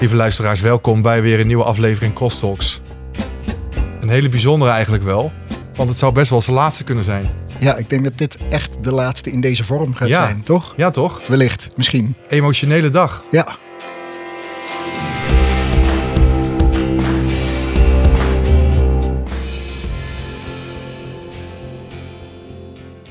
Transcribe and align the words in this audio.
Lieve 0.00 0.14
luisteraars, 0.16 0.60
welkom 0.60 1.02
bij 1.02 1.22
weer 1.22 1.40
een 1.40 1.46
nieuwe 1.46 1.64
aflevering 1.64 2.14
Crosstalks. 2.14 2.80
Een 4.00 4.08
hele 4.08 4.28
bijzondere 4.28 4.70
eigenlijk 4.70 5.02
wel, 5.04 5.32
want 5.74 5.88
het 5.88 5.98
zou 5.98 6.12
best 6.12 6.30
wel 6.30 6.40
zijn 6.42 6.56
laatste 6.56 6.84
kunnen 6.84 7.04
zijn. 7.04 7.24
Ja, 7.60 7.76
ik 7.76 7.88
denk 7.90 8.04
dat 8.04 8.18
dit 8.18 8.38
echt 8.48 8.84
de 8.84 8.92
laatste 8.92 9.30
in 9.30 9.40
deze 9.40 9.64
vorm 9.64 9.94
gaat 9.94 10.08
Ja. 10.08 10.24
zijn, 10.24 10.42
toch? 10.42 10.74
Ja 10.76 10.90
toch? 10.90 11.26
Wellicht, 11.26 11.68
misschien. 11.76 12.14
Emotionele 12.28 12.90
dag. 12.90 13.22
Ja. 13.30 13.56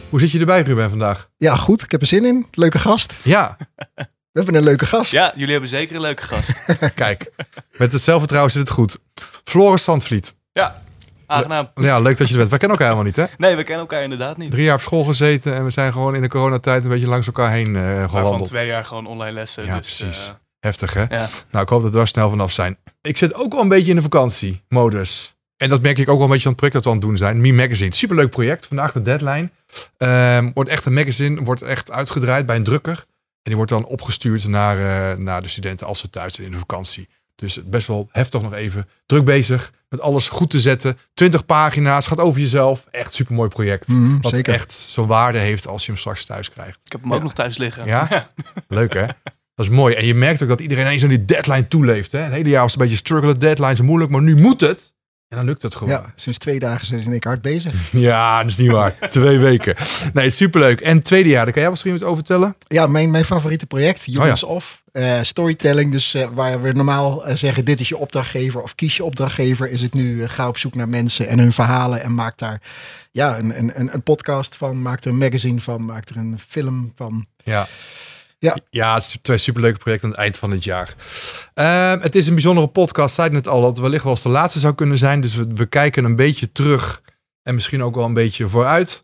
Hoe 0.10 0.20
zit 0.20 0.32
je 0.32 0.40
erbij 0.40 0.62
Ruben 0.62 0.90
vandaag? 0.90 1.30
ja, 1.38 1.56
goed. 1.56 1.82
Ik 1.84 1.92
heb 1.92 2.02
er 2.02 2.08
zin 2.08 2.26
in. 2.26 2.46
Leuke 2.52 2.80
gast. 2.80 3.18
Ja, 3.24 3.58
hebben 4.44 4.56
een 4.56 4.68
leuke 4.68 4.86
gast. 4.86 5.12
Ja, 5.12 5.32
jullie 5.36 5.52
hebben 5.52 5.70
zeker 5.70 5.96
een 5.96 6.02
leuke 6.02 6.24
gast. 6.24 6.66
kijk, 6.96 7.32
met 7.78 7.92
het 7.92 8.02
zelfvertrouwen 8.02 8.52
zit 8.52 8.62
het 8.62 8.70
goed. 8.72 9.00
Floris 9.44 9.84
Sandvliet. 9.84 10.36
ja, 10.52 10.82
aangenaam. 11.26 11.70
Ja, 11.76 12.00
leuk 12.00 12.18
dat 12.18 12.28
je 12.28 12.34
er 12.34 12.38
bent. 12.40 12.50
Wij 12.50 12.60
kennen 12.60 12.78
elkaar 12.78 12.94
helemaal 12.96 13.04
niet 13.18 13.30
hè? 13.30 13.36
Nee, 13.38 13.56
we 13.56 13.64
kennen 13.64 13.80
elkaar 13.88 14.04
inderdaad 14.04 14.38
niet. 14.38 14.52
Drie 14.52 14.64
jaar 14.64 14.76
op 14.76 14.82
school 14.82 15.04
gezeten 15.04 15.56
en 15.56 15.64
we 15.64 15.70
zijn 15.70 15.92
gewoon 15.92 16.16
in 16.16 16.22
de 16.22 16.28
coronatijd 16.28 16.84
een 16.84 16.90
beetje 16.90 17.08
langs 17.08 17.28
elkaar 17.28 17.52
heen 17.52 17.76
eh 17.76 17.82
Waarvan 17.84 18.10
gewandeld. 18.10 18.50
twee 18.50 18.68
jaar 18.68 18.86
gewoon 18.86 19.06
online 19.08 19.32
lessen. 19.34 19.66
Ja, 19.66 19.78
dus, 19.78 19.98
precies. 19.98 20.28
eh, 20.28 20.34
Heftig 20.60 20.94
hè? 20.94 21.02
ja. 21.10 21.28
Nou, 21.52 21.64
ik 21.64 21.70
hoop 21.70 21.82
dat 21.82 21.94
we 21.94 22.00
er 22.00 22.08
snel 22.08 22.30
vanaf 22.30 22.52
zijn. 22.52 22.78
Ik 23.02 23.18
zit 23.18 23.34
ook 23.34 23.52
wel 23.54 23.62
een 23.62 23.68
beetje 23.68 23.90
in 23.90 23.96
de 23.96 24.02
vakantiemodus. 24.02 25.36
En 25.58 25.70
dat 25.70 25.82
merk 25.82 25.98
ik 25.98 26.10
ook 26.10 26.16
wel 26.16 26.26
een 26.26 26.32
beetje 26.32 26.44
aan 26.50 26.52
het 26.52 26.62
project 26.62 26.74
dat 26.76 26.84
we 26.84 26.90
aan 26.90 26.96
het 26.98 27.06
doen 27.06 27.18
zijn. 27.18 27.42
Me 27.42 27.54
Magazine, 27.54 27.96
superleuk 27.96 28.30
project. 28.30 28.66
Vandaag 28.68 28.92
de 28.92 29.02
deadline. 29.02 29.50
Ehm, 29.98 30.52
wordt 30.54 30.70
echt 30.70 30.86
een 30.86 30.94
magazine, 30.94 31.44
wordt 31.44 31.62
echt 31.62 31.92
uitgedraaid 31.92 32.46
bij 32.46 32.56
een 32.56 32.64
drukker. 32.64 33.06
En 33.42 33.56
die 33.56 33.56
wordt 33.56 33.72
dan 33.72 33.86
opgestuurd 33.86 34.48
naar, 34.48 34.78
eh, 35.12 35.18
naar 35.18 35.42
de 35.42 35.48
studenten 35.48 35.88
als 35.88 36.00
ze 36.00 36.10
thuis 36.10 36.34
zijn 36.34 36.48
in 36.48 36.54
de 36.54 36.60
vakantie. 36.60 37.10
Dus 37.36 37.60
best 37.66 37.88
wel 37.88 38.10
heftig 38.12 38.42
nog 38.42 38.54
even. 38.54 38.90
Druk 39.06 39.26
bezig 39.26 39.72
met 39.90 40.02
alles 40.02 40.30
goed 40.30 40.50
te 40.50 40.60
zetten. 40.60 40.98
20 41.14 41.46
pagina's, 41.46 42.08
gaat 42.08 42.20
over 42.20 42.42
jezelf. 42.42 42.86
Echt 42.92 43.14
supermooi 43.14 43.50
project. 43.50 43.88
Mhm, 43.88 44.20
Wat 44.22 44.34
zeker. 44.34 44.54
echt 44.54 44.72
zo'n 44.74 45.08
waarde 45.08 45.38
heeft 45.40 45.68
als 45.68 45.82
je 45.86 45.92
hem 45.92 46.00
straks 46.00 46.26
thuis 46.26 46.50
krijgt. 46.52 46.80
Ik 46.86 46.92
heb 46.92 47.02
hem 47.02 47.14
ook 47.14 47.24
nog 47.24 47.34
thuis 47.34 47.58
liggen. 47.58 47.86
Ja? 47.86 48.30
Leuk 48.68 48.94
hè? 48.94 49.06
Dat 49.56 49.66
is 49.68 49.70
mooi. 49.70 49.96
En 49.96 50.06
je 50.06 50.14
merkt 50.14 50.42
ook 50.42 50.50
dat 50.50 50.60
iedereen 50.60 50.88
eens 50.88 51.04
aan 51.04 51.10
die 51.10 51.26
deadline 51.26 51.68
toeleeft. 51.68 52.12
Hè? 52.12 52.20
Het 52.20 52.34
hele 52.34 52.50
jaar 52.50 52.62
was 52.62 52.72
het 52.72 52.82
een 52.82 52.88
beetje 52.88 53.04
struggelen, 53.04 53.40
deadlines 53.40 53.82
moeilijk, 53.82 54.12
maar 54.12 54.22
nu 54.22 54.36
moet 54.36 54.62
het. 54.62 54.94
En 55.30 55.38
dan 55.38 55.46
lukt 55.46 55.62
het 55.62 55.76
gewoon. 55.76 55.94
Ja, 55.94 56.12
sinds 56.16 56.38
twee 56.38 56.60
dagen 56.60 56.88
zijn 56.88 57.00
ze 57.00 57.06
in 57.06 57.12
één 57.12 57.20
keer 57.20 57.32
hard 57.32 57.44
bezig. 57.44 57.92
Ja, 57.92 58.42
dat 58.42 58.52
is 58.52 58.58
niet 58.58 58.72
waar. 58.72 58.96
Twee 59.10 59.38
weken. 59.38 59.76
Nee, 60.14 60.30
superleuk. 60.30 60.82
En 60.82 60.96
het 60.96 61.06
tweede 61.06 61.30
jaar, 61.30 61.44
daar 61.44 61.54
kan 61.54 61.62
jij 61.62 61.72
misschien 61.72 61.92
wat 61.92 62.04
over 62.04 62.16
vertellen? 62.16 62.56
Ja, 62.68 62.88
mijn, 62.88 63.12
mijn 63.12 63.26
favoriete 63.26 63.66
project, 63.66 64.04
Jongens 64.06 64.44
Oh 64.44 64.50
Off. 64.50 64.82
Eh, 64.92 65.22
storytelling, 65.22 65.92
dus 65.92 66.14
eh, 66.14 66.28
waar 66.34 66.62
we 66.62 66.72
normaal 66.72 67.26
eh, 67.26 67.36
zeggen 67.36 67.66
dit 67.66 67.80
is 67.80 67.90
je 67.90 67.98
opdrachtgever 67.98 68.62
of 68.62 68.76
kies 68.76 68.96
je 68.98 69.04
opdrachtgever, 69.04 69.70
is 69.70 69.82
het 69.82 69.94
nu 69.94 70.28
ga 70.28 70.48
op 70.48 70.58
zoek 70.58 70.76
naar 70.76 70.90
mensen 70.90 71.28
en 71.28 71.40
hun 71.40 71.54
verhalen 71.54 72.02
en 72.02 72.14
maak 72.14 72.38
daar 72.38 72.62
ja, 73.12 73.38
een, 73.38 73.58
een, 73.58 73.72
een, 73.80 73.94
een 73.94 74.04
podcast 74.04 74.56
van, 74.56 74.82
maak 74.82 75.02
er 75.02 75.08
een 75.08 75.18
magazine 75.18 75.60
van, 75.60 75.86
maak 75.86 76.10
er 76.10 76.18
een 76.18 76.40
film 76.48 76.92
van. 76.96 77.26
Ja. 77.44 77.68
Ja. 78.40 78.58
ja, 78.70 78.94
het 78.94 79.04
is 79.04 79.18
twee 79.22 79.38
superleuke 79.38 79.78
projecten 79.80 80.06
aan 80.08 80.12
het 80.14 80.24
eind 80.24 80.38
van 80.38 80.52
het 80.52 80.64
jaar. 80.64 80.94
Ehm, 81.54 82.00
het 82.00 82.16
is 82.16 82.28
een 82.28 82.34
bijzondere 82.34 82.68
podcast. 82.68 83.16
Zei 83.16 83.28
het 83.28 83.36
net 83.36 83.48
al, 83.48 83.62
dat 83.62 83.70
het 83.70 83.80
wellicht 83.80 84.04
wel 84.04 84.14
eens 84.14 84.22
de 84.24 84.30
laatste 84.30 84.60
zou 84.60 84.76
kunnen 84.76 84.98
zijn. 84.98 85.22
Dus 85.22 85.36
we, 85.36 85.48
we 85.56 85.66
kijken 85.66 86.04
een 86.04 86.16
beetje 86.16 86.52
terug 86.52 87.02
en 87.44 87.54
misschien 87.56 87.84
ook 87.84 87.96
wel 87.96 88.06
een 88.06 88.14
beetje 88.14 88.48
vooruit. 88.48 89.04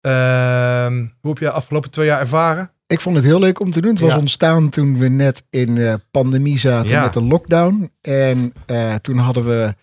Ehm, 0.00 0.96
hoe 1.20 1.30
heb 1.30 1.38
je 1.38 1.44
de 1.44 1.50
afgelopen 1.50 1.90
twee 1.90 2.06
jaar 2.06 2.20
ervaren? 2.20 2.70
Ik 2.86 3.00
vond 3.00 3.16
het 3.16 3.24
heel 3.24 3.38
leuk 3.38 3.60
om 3.60 3.70
te 3.70 3.80
doen. 3.80 3.90
Het 3.90 4.00
was 4.00 4.12
Ja. 4.12 4.18
ontstaan 4.18 4.68
toen 4.70 4.98
we 4.98 5.08
net 5.08 5.42
in 5.50 5.78
eh, 5.78 5.94
pandemie 6.10 6.58
zaten 6.58 6.90
Ja. 6.90 7.02
met 7.02 7.12
de 7.12 7.22
lockdown. 7.22 7.92
En 8.00 8.52
eh, 8.66 8.94
toen 8.94 9.18
hadden 9.18 9.44
we 9.44 9.74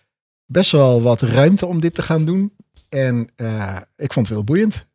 best 0.46 0.70
wel 0.72 1.02
wat 1.02 1.20
ruimte 1.20 1.66
om 1.66 1.80
dit 1.80 1.94
te 1.94 2.02
gaan 2.02 2.24
doen. 2.24 2.52
En 2.88 3.28
eh, 3.36 3.76
ik 3.96 4.12
vond 4.12 4.26
het 4.26 4.34
wel 4.36 4.44
boeiend. 4.44 4.86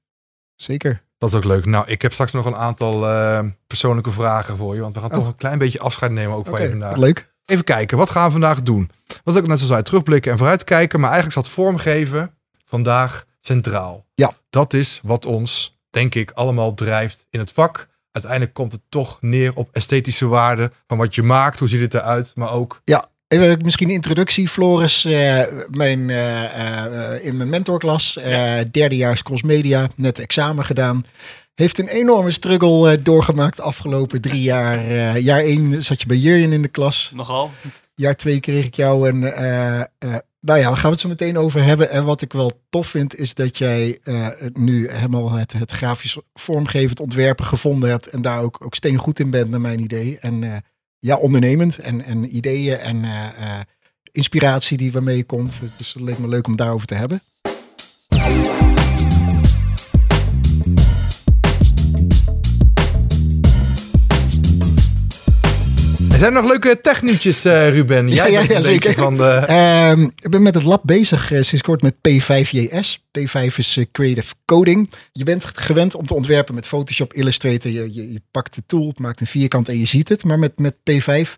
Zeker. 0.56 1.06
Dat 1.17 1.29
is 1.29 1.35
ook 1.35 1.44
leuk. 1.44 1.66
Nou, 1.66 1.88
ik 1.88 2.01
heb 2.01 2.13
straks 2.13 2.31
nog 2.31 2.45
een 2.45 2.55
aantal 2.55 3.07
eh, 3.09 3.39
persoonlijke 3.67 4.11
vragen 4.11 4.57
voor 4.57 4.75
je. 4.75 4.81
Want 4.81 4.94
we 4.95 5.00
gaan 5.01 5.09
Oh. 5.11 5.16
toch 5.17 5.25
een 5.28 5.35
klein 5.35 5.57
beetje 5.57 5.79
afscheid 5.79 6.11
nemen 6.11 6.35
ook 6.35 6.47
van 6.47 6.61
je 6.61 6.69
vandaag. 6.69 6.95
leuk. 6.97 7.35
Even 7.45 7.63
kijken, 7.63 7.97
wat 7.97 8.09
gaan 8.09 8.25
we 8.25 8.31
vandaag 8.31 8.61
doen? 8.61 8.89
Wat 9.23 9.35
ik 9.38 9.47
net 9.47 9.59
zo 9.59 9.66
zei, 9.66 9.81
terugblikken 9.83 10.31
en 10.31 10.38
vooruitkijken. 10.38 11.00
Maar 11.00 11.09
eigenlijk 11.11 11.39
staat 11.39 11.53
vormgeven 11.56 12.33
vandaag 12.66 13.25
centraal. 13.41 14.06
Ja. 14.16 14.33
Dat 14.50 14.73
is 14.73 15.00
wat 15.03 15.25
ons, 15.25 15.79
denk 15.89 16.16
ik, 16.16 16.31
allemaal 16.31 16.73
drijft 16.73 17.25
in 17.29 17.39
het 17.39 17.51
vak. 17.51 17.88
Uiteindelijk 18.11 18.53
komt 18.53 18.72
het 18.72 18.81
toch 18.89 19.17
neer 19.22 19.56
op 19.56 19.69
esthetische 19.72 20.27
waarden 20.27 20.73
van 20.88 20.97
wat 20.97 21.16
je 21.16 21.23
maakt. 21.23 21.59
Hoe 21.59 21.67
ziet 21.67 21.81
het 21.81 21.94
eruit? 21.94 22.31
Maar 22.35 22.51
ook, 22.51 22.81
Even 23.27 23.59
misschien 23.63 23.88
een 23.88 23.93
introductie. 23.93 24.49
Floris, 24.49 25.05
eh, 25.05 25.43
mijn, 25.69 26.09
eh, 26.09 27.13
eh, 27.13 27.25
in 27.25 27.38
mijn 27.38 27.49
mentorklas, 27.49 28.19
derdejaars 28.71 29.23
crossmedia, 29.23 29.89
net 29.95 30.19
examen 30.19 30.65
gedaan. 30.65 31.05
Heeft 31.53 31.79
een 31.79 31.88
enorme 31.88 32.31
struggle 32.31 33.01
doorgemaakt 33.01 33.55
de 33.55 33.61
afgelopen 33.61 34.21
drie 34.21 34.41
jaar. 34.41 35.19
Jaar 35.19 35.39
één 35.39 35.83
zat 35.83 36.01
je 36.01 36.07
bij 36.07 36.17
Jurjen 36.17 36.53
in 36.53 36.61
de 36.61 36.67
klas. 36.67 37.11
Nogal. 37.15 37.51
jaar 37.95 38.15
twee 38.15 38.39
kreeg 38.39 38.65
ik 38.65 38.75
jou 38.75 39.09
eh, 39.09 39.81
nou 40.39 40.59
ja, 40.59 40.67
daar 40.67 40.77
gaan 40.77 40.83
we 40.83 40.89
het 40.89 40.99
zo 40.99 41.07
meteen 41.07 41.38
over 41.38 41.63
hebben. 41.63 41.89
En 41.89 42.05
wat 42.05 42.21
ik 42.21 42.33
wel 42.33 42.51
tof 42.69 42.88
vind, 42.88 43.15
is 43.15 43.33
dat 43.33 43.57
jij 43.57 43.99
nu 44.53 44.89
helemaal 44.91 45.31
het, 45.31 45.53
het 45.53 45.71
grafisch 45.71 46.17
vormgevend 46.33 46.99
ontwerpen 46.99 47.45
gevonden 47.45 47.89
hebt. 47.89 48.07
En 48.07 48.21
daar 48.21 48.41
ook, 48.41 48.65
ook 48.65 48.75
steengoed 48.75 49.19
in 49.19 49.29
bent, 49.29 49.49
naar 49.49 49.61
mijn 49.61 49.79
idee. 49.79 50.17
En 50.19 50.63
ja, 51.00 51.18
ondernemend 51.18 51.78
en, 51.78 52.06
en 52.06 52.35
ideeën 52.35 52.78
en 52.78 53.03
eh, 53.03 53.25
eh, 53.25 53.59
inspiratie 54.12 54.78
die 54.78 54.91
waarmee 54.91 55.18
je 55.18 55.24
komt. 55.24 55.59
Dus, 55.78 55.94
het 55.94 56.03
leek 56.03 56.18
me 56.18 56.28
leuk 56.28 56.47
om 56.47 56.56
daarover 56.56 56.88
te 56.88 56.96
hebben. 56.96 57.22
Er 66.17 66.23
zijn 66.23 66.35
nog 66.35 66.47
leuke 66.51 66.81
technieuwtjes, 66.81 67.45
eh, 67.45 67.69
Ruben. 67.69 68.09
Jij 68.09 68.31
Ja, 68.31 68.41
ja, 68.41 68.53
ja, 68.53 68.61
zeker. 68.61 68.94
Van 68.94 69.17
de, 69.17 69.23
Ehm, 69.23 70.01
ik 70.01 70.29
ben 70.29 70.41
met 70.41 70.53
het 70.53 70.63
lab 70.63 70.81
bezig 70.85 71.31
eh, 71.31 71.41
sinds 71.41 71.63
kort 71.63 71.81
met 71.81 71.94
P5JS. 71.94 72.97
P5 73.19 73.57
is 73.57 73.78
eh, 73.78 73.85
Creative 73.91 74.33
Coding. 74.45 74.89
Je 75.11 75.23
bent 75.23 75.45
gewend 75.45 75.95
om 75.95 76.06
te 76.06 76.13
ontwerpen 76.13 76.56
met 76.56 76.67
Photoshop, 76.67 77.13
Illustrator. 77.13 77.72
Je, 77.72 77.94
je, 77.94 78.11
je 78.13 78.22
pakt 78.31 78.56
de 78.56 78.63
tool, 78.66 78.94
maakt 78.95 79.22
een 79.22 79.27
vierkant 79.27 79.69
en 79.69 79.79
je 79.79 79.85
ziet 79.85 80.09
het. 80.09 80.23
Maar 80.23 80.39
met, 80.39 80.59
met 80.59 80.75
P5 80.91 81.38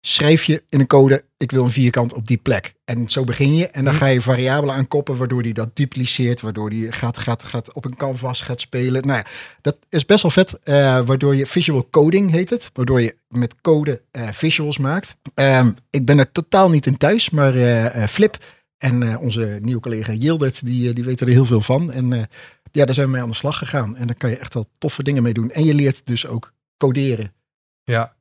schrijf 0.00 0.44
je 0.44 0.64
in 0.68 0.80
een 0.80 0.86
code, 0.86 1.24
ik 1.36 1.50
wil 1.50 1.64
een 1.64 1.70
vierkant 1.70 2.14
op 2.14 2.26
die 2.26 2.36
plek. 2.36 2.74
En 2.84 3.10
zo 3.10 3.24
begin 3.24 3.54
je. 3.54 3.66
En 3.68 3.84
dan 3.84 3.92
Hm. 3.92 3.98
ga 3.98 4.06
je 4.06 4.20
variabelen 4.20 4.74
aankoppen, 4.74 5.16
waardoor 5.16 5.42
die 5.42 5.54
dat 5.54 5.76
dupliceert. 5.76 6.40
Waardoor 6.40 6.70
die 6.70 6.92
gaat, 6.92 7.18
gaat, 7.18 7.44
gaat 7.44 7.72
op 7.74 7.84
een 7.84 7.96
canvas 7.96 8.40
gaat 8.42 8.60
spelen. 8.60 9.06
Nou 9.06 9.18
ja, 9.18 9.26
dat 9.60 9.76
is 9.88 10.04
best 10.04 10.22
wel 10.22 10.30
vet. 10.30 10.58
eh, 10.58 10.74
waardoor 11.06 11.36
je 11.36 11.46
visual 11.46 11.88
coding 11.90 12.30
heet 12.30 12.50
het. 12.50 12.70
Waardoor 12.72 13.00
je 13.00 13.16
met 13.28 13.60
code 13.60 14.02
eh, 14.10 14.28
visuals 14.32 14.78
maakt. 14.78 15.16
Ehm, 15.34 15.72
ik 15.90 16.04
ben 16.04 16.18
er 16.18 16.32
totaal 16.32 16.70
niet 16.70 16.86
in 16.86 16.96
thuis, 16.96 17.30
maar 17.30 17.54
eh, 17.54 18.06
Flip 18.08 18.36
en 18.78 19.18
onze 19.18 19.58
nieuwe 19.62 19.80
collega 19.80 20.12
Yildert, 20.12 20.64
die, 20.66 20.92
die 20.92 21.04
weten 21.04 21.26
er 21.26 21.32
heel 21.32 21.44
veel 21.44 21.60
van. 21.60 21.92
En 21.92 22.28
ja, 22.72 22.84
daar 22.84 22.94
zijn 22.94 23.06
we 23.06 23.12
mee 23.12 23.22
aan 23.22 23.28
de 23.28 23.34
slag 23.34 23.58
gegaan. 23.58 23.96
En 23.96 24.06
daar 24.06 24.16
kan 24.16 24.30
je 24.30 24.36
echt 24.36 24.54
wel 24.54 24.66
toffe 24.78 25.02
dingen 25.02 25.22
mee 25.22 25.32
doen. 25.32 25.50
En 25.50 25.64
je 25.64 25.74
leert 25.74 26.06
dus 26.06 26.26
ook 26.26 26.52
coderen. 26.76 27.32
ja. 27.84 28.15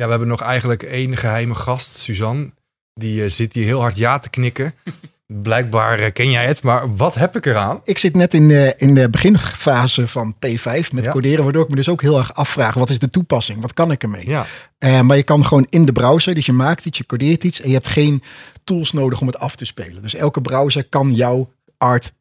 Ja, 0.00 0.04
we 0.06 0.10
hebben 0.10 0.28
nog 0.28 0.40
eigenlijk 0.40 0.82
één 0.82 1.16
geheime 1.16 1.54
gast, 1.54 1.96
Suzanne. 1.96 2.52
Die 2.94 3.24
eh, 3.24 3.30
zit 3.30 3.52
hier 3.52 3.64
heel 3.64 3.80
hard 3.80 3.96
ja 3.96 4.18
te 4.18 4.30
knikken. 4.30 4.74
Blijkbaar 5.26 5.98
eh, 5.98 6.12
ken 6.12 6.30
jij 6.30 6.46
het, 6.46 6.62
maar 6.62 6.96
wat 6.96 7.14
heb 7.14 7.36
ik 7.36 7.46
eraan? 7.46 7.80
Ik 7.84 7.98
zit 7.98 8.14
net 8.14 8.34
in 8.34 8.48
de, 8.48 8.74
in 8.76 8.94
de 8.94 9.10
beginfase 9.10 10.08
van 10.08 10.34
P5 10.34 10.88
met 10.92 11.04
Ja. 11.04 11.10
coderen, 11.12 11.44
waardoor 11.44 11.62
ik 11.64 11.68
me 11.70 11.76
dus 11.76 11.88
ook 11.88 12.02
heel 12.02 12.18
erg 12.18 12.34
afvraag, 12.34 12.74
wat 12.74 12.90
is 12.90 12.98
de 12.98 13.10
toepassing? 13.10 13.60
Wat 13.60 13.74
kan 13.74 13.90
ik 13.90 14.02
ermee? 14.02 14.28
Ja, 14.28 14.46
Eh, 14.78 15.00
maar 15.00 15.16
je 15.16 15.22
kan 15.22 15.46
gewoon 15.46 15.66
in 15.68 15.84
de 15.84 15.92
browser, 15.92 16.34
dus 16.34 16.46
je 16.46 16.52
maakt 16.52 16.84
iets, 16.84 16.98
je 16.98 17.06
codeert 17.06 17.44
iets 17.44 17.60
en 17.60 17.68
je 17.68 17.74
hebt 17.74 17.86
geen 17.88 18.22
tools 18.64 18.92
nodig 18.92 19.20
om 19.20 19.26
het 19.26 19.38
af 19.38 19.56
te 19.56 19.64
spelen. 19.64 20.02
Dus 20.02 20.14
elke 20.14 20.40
browser 20.40 20.84
kan 20.84 21.14
jouw 21.14 21.52
art 21.78 22.12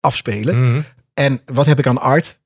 afspelen. 0.00 0.70
Mhm. 0.70 0.80
En 1.14 1.40
wat 1.44 1.66
heb 1.66 1.78
ik 1.78 1.86
aan 1.86 2.00
art? 2.00 2.38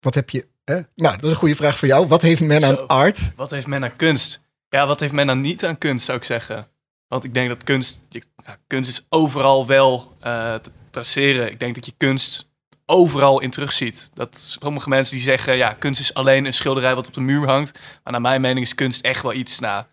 Wat 0.00 0.14
heb 0.14 0.30
je? 0.30 0.46
Hè? 0.70 0.80
Nou, 0.94 1.14
dat 1.14 1.24
is 1.24 1.30
een 1.30 1.36
goede 1.36 1.56
vraag 1.56 1.78
voor 1.78 1.88
jou. 1.88 2.06
Wat 2.06 2.22
heeft 2.22 2.40
men 2.40 2.64
aan 2.64 2.88
art? 2.88 3.20
Wat 3.36 3.50
heeft 3.50 3.66
men 3.66 3.84
aan 3.84 3.96
kunst? 3.96 4.40
Ja, 4.68 4.86
wat 4.86 5.00
heeft 5.00 5.12
men 5.12 5.30
aan 5.30 5.40
niet 5.40 5.64
aan 5.64 5.78
kunst, 5.78 6.04
zou 6.04 6.18
ik 6.18 6.24
zeggen. 6.24 6.68
Want 7.08 7.24
ik 7.24 7.34
denk 7.34 7.48
dat 7.48 7.64
kunst... 7.64 8.00
ja, 8.08 8.58
kunst 8.66 8.90
is 8.90 9.06
overal 9.08 9.66
wel 9.66 10.16
eh, 10.20 10.54
te 10.54 10.70
traceren. 10.90 11.50
Ik 11.50 11.60
denk 11.60 11.74
dat 11.74 11.86
je 11.86 11.92
kunst 11.96 12.48
overal 12.86 13.40
in 13.40 13.50
terugziet. 13.50 14.10
Dat 14.14 14.40
sommige 14.40 14.88
mensen 14.88 15.14
die 15.14 15.24
zeggen... 15.24 15.56
Ja, 15.56 15.72
kunst 15.72 16.00
is 16.00 16.14
alleen 16.14 16.44
een 16.44 16.52
schilderij 16.52 16.94
wat 16.94 17.06
op 17.06 17.14
de 17.14 17.20
muur 17.20 17.46
hangt. 17.46 17.78
Maar 18.02 18.12
naar 18.12 18.20
mijn 18.20 18.40
mening 18.40 18.66
is 18.66 18.74
kunst 18.74 19.00
echt 19.00 19.22
wel 19.22 19.32
iets... 19.32 19.58
Nou, 19.58 19.84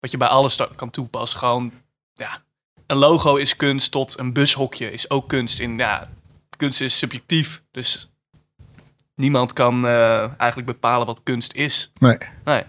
wat 0.00 0.10
je 0.10 0.16
bij 0.16 0.28
alles 0.28 0.58
kan 0.76 0.90
toepassen. 0.90 1.38
Gewoon, 1.38 1.72
ja... 2.14 2.42
Een 2.86 2.96
logo 2.96 3.36
is 3.36 3.56
kunst 3.56 3.90
tot 3.90 4.18
een 4.18 4.32
bushokje 4.32 4.92
is 4.92 5.10
ook 5.10 5.28
kunst. 5.28 5.58
In, 5.58 5.78
ja, 5.78 6.10
kunst 6.56 6.80
is 6.80 6.98
subjectief. 6.98 7.62
Dus 7.70 8.13
niemand 9.14 9.52
kan 9.52 9.86
eh, 9.86 10.18
eigenlijk 10.40 10.66
bepalen 10.66 11.06
wat 11.06 11.20
kunst 11.22 11.52
is. 11.52 11.92
Nee. 11.98 12.16
Nee. 12.44 12.62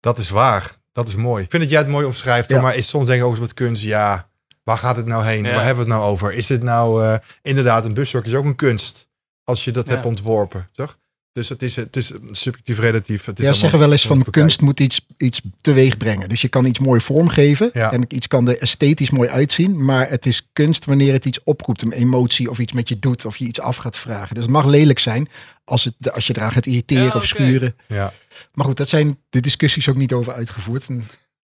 Dat 0.00 0.18
is 0.18 0.28
waar. 0.30 0.76
Dat 0.92 1.08
is 1.08 1.14
mooi. 1.14 1.44
Ik 1.44 1.50
vind 1.50 1.62
dat 1.62 1.72
jij 1.72 1.80
het 1.80 1.88
mooi 1.90 2.06
omschrijft. 2.06 2.48
Ja. 2.50 2.60
Maar 2.60 2.74
is 2.76 2.88
soms 2.88 3.06
denk 3.06 3.18
ik 3.18 3.24
ook 3.24 3.30
eens 3.30 3.40
met 3.40 3.54
kunst, 3.54 3.82
ja, 3.82 4.28
waar 4.62 4.78
gaat 4.78 4.96
het 4.96 5.06
nou 5.06 5.24
heen? 5.24 5.44
Ja. 5.44 5.54
Waar 5.54 5.64
hebben 5.64 5.84
we 5.84 5.90
het 5.90 6.00
nou 6.00 6.10
over? 6.12 6.32
Is 6.32 6.46
dit 6.46 6.62
nou 6.62 7.04
eh, 7.04 7.14
inderdaad 7.42 7.84
een 7.84 7.94
bushok 7.94 8.24
is 8.24 8.34
ook 8.34 8.44
een 8.44 8.56
kunst 8.56 9.08
als 9.44 9.64
je 9.64 9.70
dat 9.70 9.86
Ja. 9.86 9.92
hebt 9.92 10.04
ontworpen, 10.06 10.68
toch? 10.72 10.98
Dus 11.38 11.48
het 11.48 11.62
is, 11.62 11.76
het 11.76 11.96
is 11.96 12.12
subjectief 12.30 12.78
relatief. 12.78 13.24
Het 13.24 13.38
is 13.38 13.44
Ja, 13.46 13.52
zeggen 13.52 13.78
wel 13.78 13.92
eens 13.92 14.06
van 14.06 14.16
bekijken. 14.18 14.40
kunst 14.42 14.60
moet 14.60 14.80
iets, 14.80 15.06
iets 15.16 15.40
teweeg 15.60 15.96
brengen. 15.96 16.28
Dus 16.28 16.40
je 16.40 16.48
kan 16.48 16.64
iets 16.64 16.78
mooi 16.78 17.00
vormgeven 17.00 17.70
Ja. 17.72 17.92
en 17.92 18.04
iets 18.08 18.26
kan 18.26 18.48
er 18.48 18.58
esthetisch 18.58 19.10
mooi 19.10 19.28
uitzien. 19.28 19.84
Maar 19.84 20.08
het 20.08 20.26
is 20.26 20.48
kunst 20.52 20.84
wanneer 20.84 21.12
het 21.12 21.24
iets 21.24 21.42
oproept, 21.44 21.82
een 21.82 21.92
emotie 21.92 22.50
of 22.50 22.58
iets 22.58 22.72
met 22.72 22.88
je 22.88 22.98
doet 22.98 23.24
of 23.24 23.36
je 23.36 23.44
iets 23.44 23.60
af 23.60 23.76
gaat 23.76 23.96
vragen. 23.96 24.34
Dus 24.34 24.44
het 24.44 24.52
mag 24.52 24.64
lelijk 24.66 24.98
zijn 24.98 25.28
als, 25.64 25.84
het, 25.84 26.12
als 26.12 26.26
je 26.26 26.36
eraan 26.36 26.52
gaat 26.52 26.66
irriteren 26.66 27.04
Ja, 27.04 27.12
of 27.14 27.26
schuren. 27.26 27.76
Ja, 27.88 28.12
Maar 28.52 28.66
goed, 28.66 28.76
dat 28.76 28.88
zijn 28.88 29.18
de 29.30 29.40
discussies 29.40 29.88
ook 29.88 29.96
niet 29.96 30.12
over 30.12 30.32
uitgevoerd. 30.32 30.88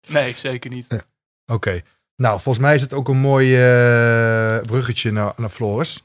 Nee, 0.09 0.35
zeker 0.37 0.71
niet. 0.71 1.05
oké. 1.47 1.81
Nou, 2.17 2.41
volgens 2.41 2.65
mij 2.65 2.75
is 2.75 2.81
het 2.81 2.93
ook 2.93 3.09
een 3.09 3.17
mooi 3.17 3.55
eh, 3.55 4.61
bruggetje 4.67 5.13
naar, 5.13 5.33
naar 5.37 5.49
Floris. 5.49 6.03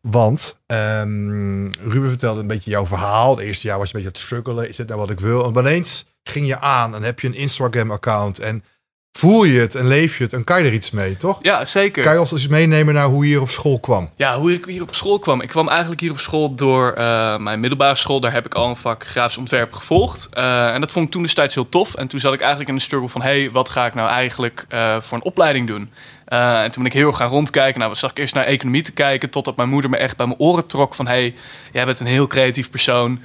Want 0.00 0.58
ehm, 0.66 1.68
Ruben 1.70 2.08
vertelde 2.08 2.40
een 2.40 2.46
beetje 2.46 2.70
jouw 2.70 2.86
verhaal. 2.86 3.36
Het 3.36 3.46
eerste 3.46 3.66
jaar 3.66 3.78
was 3.78 3.90
je 3.90 3.96
een 3.96 4.02
beetje 4.02 4.18
aan 4.18 4.22
het 4.22 4.30
struggelen. 4.32 4.68
Is 4.68 4.76
dit 4.76 4.88
nou 4.88 5.00
wat 5.00 5.10
ik 5.10 5.20
wil? 5.20 5.54
En 5.64 5.84
ging 6.22 6.46
je 6.46 6.60
aan 6.60 6.94
en 6.94 7.02
heb 7.02 7.20
je 7.20 7.26
een 7.26 7.34
Instagram-account. 7.34 8.38
En 8.38 8.64
voel 9.16 9.44
je 9.44 9.60
het 9.60 9.74
en 9.74 9.86
leef 9.86 10.18
je 10.18 10.24
het 10.24 10.32
en 10.32 10.44
kan 10.44 10.62
je 10.62 10.68
er 10.68 10.74
iets 10.74 10.90
mee, 10.90 11.16
toch? 11.16 11.38
Ja, 11.42 11.64
zeker. 11.64 12.02
Kan 12.02 12.12
je 12.12 12.20
ons 12.20 12.32
eens 12.32 12.48
meenemen 12.48 12.94
naar 12.94 13.06
hoe 13.06 13.24
je 13.24 13.30
hier 13.30 13.40
op 13.40 13.50
school 13.50 13.80
kwam? 13.80 14.10
Ja, 14.16 14.38
hoe 14.38 14.52
ik 14.52 14.64
hier 14.64 14.82
op 14.82 14.94
school 14.94 15.18
kwam. 15.18 15.40
Ik 15.40 15.48
kwam 15.48 15.68
eigenlijk 15.68 16.00
hier 16.00 16.10
op 16.10 16.18
school 16.18 16.54
door 16.54 16.92
eh, 16.92 17.36
mijn 17.36 17.60
middelbare 17.60 17.94
school. 17.94 18.20
Daar 18.20 18.32
heb 18.32 18.46
ik 18.46 18.54
al 18.54 18.68
een 18.68 18.76
vak 18.76 19.06
grafisch 19.06 19.36
ontwerp 19.38 19.72
gevolgd. 19.72 20.28
Eh, 20.32 20.74
en 20.74 20.80
dat 20.80 20.92
vond 20.92 21.06
ik 21.06 21.12
toen 21.12 21.22
destijds 21.22 21.54
heel 21.54 21.68
tof. 21.68 21.94
En 21.94 22.08
toen 22.08 22.20
zat 22.20 22.32
ik 22.32 22.40
eigenlijk 22.40 22.68
in 22.68 22.76
de 22.76 22.82
struggle 22.82 23.08
van... 23.08 23.22
hé, 23.22 23.40
hey, 23.40 23.50
wat 23.50 23.68
ga 23.68 23.86
ik 23.86 23.94
nou 23.94 24.08
eigenlijk 24.08 24.64
eh, 24.68 25.00
voor 25.00 25.18
een 25.18 25.24
opleiding 25.24 25.66
doen? 25.66 25.90
En 26.26 26.70
toen 26.70 26.82
ben 26.82 26.92
ik 26.92 26.98
heel 26.98 27.08
erg 27.08 27.16
gaan 27.16 27.28
rondkijken. 27.28 27.80
Nou, 27.80 27.94
zag 27.94 28.10
ik 28.10 28.18
eerst 28.18 28.34
naar 28.34 28.44
economie 28.44 28.82
te 28.82 28.92
kijken... 28.92 29.30
totdat 29.30 29.56
mijn 29.56 29.68
moeder 29.68 29.90
me 29.90 29.96
echt 29.96 30.16
bij 30.16 30.26
mijn 30.26 30.38
oren 30.38 30.66
trok 30.66 30.94
van... 30.94 31.06
hé, 31.06 31.12
hey, 31.12 31.34
jij 31.72 31.84
bent 31.84 32.00
een 32.00 32.06
heel 32.06 32.26
creatief 32.26 32.70
persoon. 32.70 33.20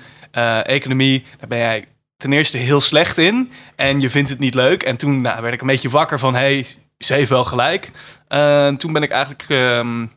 Economie, 0.64 1.24
daar 1.40 1.48
ben 1.48 1.58
jij 1.58 1.86
ten 2.22 2.34
eerste 2.34 2.58
heel 2.58 2.82
slecht 2.82 3.18
in. 3.18 3.52
En 3.76 4.00
je 4.00 4.10
vindt 4.10 4.30
het 4.30 4.40
niet 4.40 4.54
leuk. 4.54 4.84
En 4.84 4.98
toen 4.98 5.22
nou, 5.22 5.42
werd 5.42 5.54
ik 5.54 5.62
een 5.62 5.68
beetje 5.68 5.90
wakker 5.90 6.20
van... 6.20 6.34
hé, 6.34 6.40
hey, 6.40 6.68
ze 6.98 7.14
heeft 7.14 7.30
wel 7.30 7.46
gelijk. 7.46 7.92
Eh, 8.28 8.66
en 8.66 8.78
toen 8.78 8.94
ben 8.94 9.04
ik 9.04 9.10
eigenlijk... 9.10 9.46
ehm, 9.50 10.08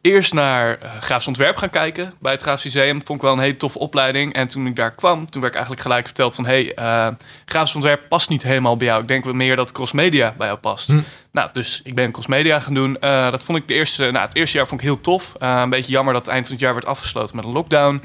eerst 0.00 0.32
naar 0.32 0.78
uh, 0.82 0.90
grafisch 1.00 1.26
ontwerp 1.26 1.56
gaan 1.56 1.70
kijken 1.70 2.14
bij 2.20 2.32
het 2.32 2.42
Grafisch 2.42 2.74
Museum. 2.74 3.02
Vond 3.04 3.18
ik 3.18 3.24
wel 3.24 3.32
een 3.32 3.38
hele 3.38 3.56
toffe 3.56 3.78
opleiding. 3.78 4.32
En 4.34 4.48
toen 4.48 4.66
ik 4.66 4.76
daar 4.76 4.94
kwam, 4.94 5.30
toen 5.30 5.40
werd 5.40 5.54
ik 5.54 5.58
eigenlijk 5.58 5.80
gelijk 5.80 6.06
verteld 6.06 6.34
van... 6.34 6.46
hé, 6.46 6.62
hey, 6.62 6.74
eh, 6.74 7.14
grafisch 7.44 7.74
ontwerp 7.74 8.08
past 8.08 8.28
niet 8.28 8.42
helemaal 8.42 8.76
bij 8.76 8.86
jou. 8.86 9.02
Ik 9.02 9.08
denk 9.08 9.24
wel 9.24 9.34
meer 9.34 9.56
dat 9.56 9.72
crossmedia 9.72 10.34
bij 10.38 10.46
jou 10.46 10.58
past. 10.58 10.88
Hm. 10.88 11.00
Nou, 11.32 11.50
dus 11.52 11.80
ik 11.84 11.94
ben 11.94 12.12
crossmedia 12.12 12.60
gaan 12.60 12.74
doen. 12.74 12.96
Dat 13.00 13.44
vond 13.44 13.58
ik 13.58 13.68
de 13.68 13.74
eerste, 13.74 14.10
nou, 14.10 14.24
het 14.24 14.36
eerste 14.36 14.56
jaar 14.56 14.66
vond 14.66 14.80
ik 14.80 14.86
heel 14.86 15.00
tof. 15.00 15.32
Een 15.38 15.70
beetje 15.70 15.92
jammer 15.92 16.12
dat 16.12 16.24
het 16.24 16.34
eind 16.34 16.46
van 16.46 16.54
het 16.54 16.64
jaar 16.64 16.74
werd 16.74 16.86
afgesloten 16.86 17.36
met 17.36 17.44
een 17.44 17.52
lockdown. 17.52 18.00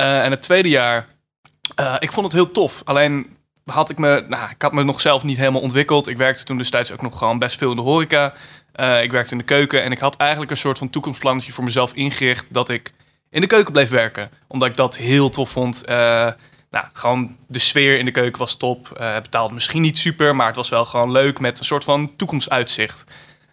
Eh, 0.00 0.24
en 0.24 0.30
het 0.30 0.42
tweede 0.42 0.68
jaar, 0.68 1.06
eh, 1.80 1.94
ik 1.98 2.12
vond 2.12 2.26
het 2.26 2.34
heel 2.34 2.50
tof. 2.50 2.82
Alleen 2.84 3.36
had 3.64 3.90
ik 3.90 3.98
me, 3.98 4.24
nou, 4.28 4.50
ik 4.50 4.62
had 4.62 4.72
me 4.72 4.82
nog 4.82 5.00
zelf 5.00 5.24
niet 5.24 5.36
helemaal 5.36 5.60
ontwikkeld. 5.60 6.08
Ik 6.08 6.16
werkte 6.16 6.44
toen 6.44 6.56
destijds 6.56 6.92
ook 6.92 7.02
nog 7.02 7.18
gewoon 7.18 7.38
best 7.38 7.58
veel 7.58 7.70
in 7.70 7.76
de 7.76 7.82
horeca. 7.82 8.32
Eh, 8.72 9.02
ik 9.02 9.12
werkte 9.12 9.32
in 9.32 9.38
de 9.38 9.44
keuken 9.44 9.82
en 9.82 9.92
ik 9.92 9.98
had 9.98 10.16
eigenlijk 10.16 10.50
een 10.50 10.56
soort 10.56 10.78
van 10.78 10.90
toekomstplannetje 10.90 11.52
voor 11.52 11.64
mezelf 11.64 11.92
ingericht 11.92 12.54
dat 12.54 12.68
ik 12.68 12.92
in 13.30 13.40
de 13.40 13.46
keuken 13.46 13.72
bleef 13.72 13.90
werken. 13.90 14.30
Omdat 14.48 14.68
ik 14.68 14.76
dat 14.76 14.96
heel 14.96 15.30
tof 15.30 15.50
vond. 15.50 15.84
Eh, 15.84 15.96
nou, 16.70 16.86
gewoon 16.92 17.36
de 17.46 17.58
sfeer 17.58 17.98
in 17.98 18.04
de 18.04 18.10
keuken 18.10 18.38
was 18.38 18.56
top. 18.56 18.88
Het 18.98 19.22
betaalde 19.22 19.54
misschien 19.54 19.82
niet 19.82 19.98
super, 19.98 20.36
maar 20.36 20.46
het 20.46 20.56
was 20.56 20.68
wel 20.68 20.84
gewoon 20.84 21.10
leuk 21.10 21.40
met 21.40 21.58
een 21.58 21.64
soort 21.64 21.84
van 21.84 22.16
toekomstuitzicht. 22.16 23.04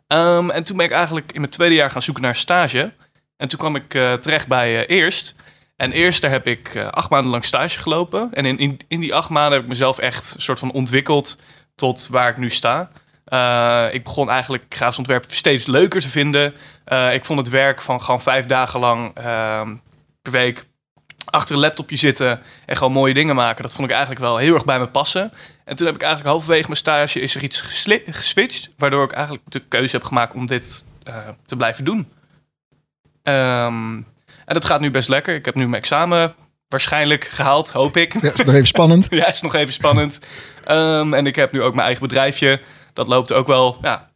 Ehm, 0.07 0.49
en 0.49 0.63
toen 0.63 0.77
ben 0.77 0.85
ik 0.85 0.91
eigenlijk 0.91 1.31
in 1.31 1.39
mijn 1.39 1.51
tweede 1.51 1.75
jaar 1.75 1.91
gaan 1.91 2.01
zoeken 2.01 2.23
naar 2.23 2.35
stage. 2.35 2.91
En 3.37 3.47
toen 3.47 3.59
kwam 3.59 3.75
ik 3.75 3.89
terecht 4.19 4.47
bij 4.47 4.85
Eerst. 4.85 5.35
En 5.77 5.91
eerst 5.91 6.21
daar 6.21 6.31
heb 6.31 6.47
ik 6.47 6.75
eh, 6.75 6.87
acht 6.87 7.09
maanden 7.09 7.31
lang 7.31 7.45
stage 7.45 7.79
gelopen. 7.79 8.29
En 8.33 8.45
in, 8.45 8.79
in, 8.87 8.99
die 8.99 9.15
acht 9.15 9.29
maanden 9.29 9.53
heb 9.53 9.61
ik 9.61 9.67
mezelf 9.67 9.97
echt 9.97 10.35
soort 10.37 10.59
van 10.59 10.71
ontwikkeld 10.71 11.37
tot 11.75 12.07
waar 12.07 12.29
ik 12.29 12.37
nu 12.37 12.49
sta. 12.49 12.89
Eh, 13.25 13.87
ik 13.91 14.03
begon 14.03 14.29
eigenlijk 14.29 14.65
grafisch 14.69 14.97
ontwerp 14.97 15.25
steeds 15.27 15.65
leuker 15.65 16.01
te 16.01 16.09
vinden. 16.09 16.53
Eh, 16.83 17.13
ik 17.13 17.25
vond 17.25 17.39
het 17.39 17.49
werk 17.49 17.81
van 17.81 18.01
gewoon 18.01 18.21
vijf 18.21 18.45
dagen 18.45 18.79
lang 18.79 19.15
ehm, 19.15 19.75
per 20.21 20.31
week 20.31 20.65
achter 21.25 21.55
een 21.55 21.61
laptopje 21.61 21.95
zitten 21.95 22.41
en 22.65 22.77
gewoon 22.77 22.93
mooie 22.93 23.13
dingen 23.13 23.35
maken. 23.35 23.63
Dat 23.63 23.73
vond 23.73 23.87
ik 23.87 23.95
eigenlijk 23.95 24.21
wel 24.25 24.37
heel 24.37 24.53
erg 24.53 24.65
bij 24.65 24.79
me 24.79 24.87
passen. 24.87 25.31
En 25.65 25.75
toen 25.75 25.85
heb 25.85 25.95
ik 25.95 26.01
eigenlijk 26.01 26.31
halverwege 26.31 26.65
mijn 26.65 26.77
stage 26.77 27.19
is 27.19 27.35
er 27.35 27.43
iets 27.43 27.61
geswitcht, 28.05 28.69
waardoor 28.77 29.03
ik 29.03 29.11
eigenlijk 29.11 29.43
de 29.47 29.59
keuze 29.59 29.95
heb 29.95 30.05
gemaakt 30.05 30.33
om 30.33 30.45
dit 30.45 30.85
te 31.45 31.55
blijven 31.55 31.83
doen. 31.83 32.11
Ehm, 33.23 34.01
en 34.47 34.53
dat 34.53 34.65
gaat 34.65 34.79
nu 34.79 34.91
best 34.91 35.09
lekker. 35.09 35.35
Ik 35.35 35.45
heb 35.45 35.55
nu 35.55 35.67
mijn 35.67 35.81
examen 35.81 36.33
waarschijnlijk 36.67 37.23
gehaald, 37.23 37.69
hoop 37.69 37.97
ik. 37.97 38.21
ja, 38.21 38.33
is 38.33 38.43
nog 38.43 38.53
even 38.53 38.67
spannend. 38.67 39.07
ja, 39.19 39.27
is 39.27 39.41
nog 39.41 39.55
even 39.55 39.73
spannend. 39.73 40.19
Ehm, 40.63 41.13
en 41.13 41.27
ik 41.27 41.35
heb 41.35 41.51
nu 41.51 41.61
ook 41.61 41.73
mijn 41.73 41.85
eigen 41.85 42.07
bedrijfje. 42.07 42.61
Dat 42.93 43.07
loopt 43.07 43.33
ook 43.33 43.47
wel 43.47 43.77
ja, 43.81 44.09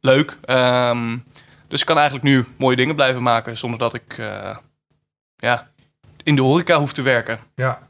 leuk. 0.00 0.38
Ehm, 0.44 1.18
dus 1.68 1.80
ik 1.80 1.86
kan 1.86 1.96
eigenlijk 1.96 2.26
nu 2.26 2.44
mooie 2.58 2.76
dingen 2.76 2.94
blijven 2.94 3.22
maken 3.22 3.58
zonder 3.58 3.78
dat 3.78 3.94
ik 3.94 4.18
eh, 4.18 4.56
ja, 5.36 5.70
in 6.22 6.36
de 6.36 6.42
horeca 6.42 6.78
hoef 6.78 6.92
te 6.92 7.02
werken. 7.02 7.38
Ja. 7.54 7.88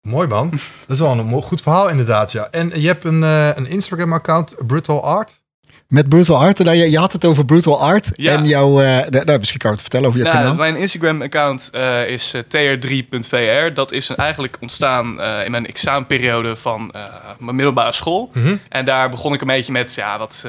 Mooi 0.00 0.28
man. 0.28 0.50
Dat 0.86 0.90
is 0.96 0.98
wel 0.98 1.18
een 1.18 1.42
goed 1.42 1.62
verhaal 1.62 1.88
inderdaad, 1.88 2.32
ja. 2.32 2.48
En 2.50 2.80
je 2.80 2.86
hebt 2.86 3.04
een, 3.04 3.22
eh, 3.22 3.56
een 3.56 3.66
Instagram-account, 3.66 4.66
Brutal 4.66 5.04
Art. 5.04 5.40
Met 5.88 6.08
Brutal 6.08 6.36
Art. 6.36 6.58
Nou, 6.58 6.76
je, 6.76 6.90
je 6.90 6.98
had 6.98 7.12
het 7.12 7.24
over 7.24 7.44
Brutal 7.44 7.80
Art. 7.80 8.10
Ja. 8.16 8.32
En 8.32 8.44
jouw... 8.44 8.80
eh, 8.80 9.24
nou, 9.24 9.38
misschien 9.38 9.58
kan 9.58 9.70
je 9.70 9.76
het 9.76 9.80
vertellen 9.80 10.08
over 10.08 10.18
je 10.18 10.24
Nou, 10.24 10.36
kanaal. 10.36 10.54
mijn 10.54 10.76
Instagram-account 10.76 11.70
eh, 11.72 12.08
is 12.08 12.34
eh, 12.34 12.42
tr3.vr. 12.42 13.74
Dat 13.74 13.92
is 13.92 14.10
eigenlijk 14.10 14.56
ontstaan 14.60 15.22
in 15.22 15.50
mijn 15.50 15.66
examenperiode 15.66 16.56
van 16.56 16.94
mijn 17.38 17.56
middelbare 17.56 17.92
school. 17.92 18.30
En 18.68 18.84
daar 18.84 19.08
begon 19.08 19.32
ik 19.34 19.40
een 19.40 19.46
beetje 19.46 19.72
met, 19.72 19.94
ja, 19.94 20.18
wat. 20.18 20.44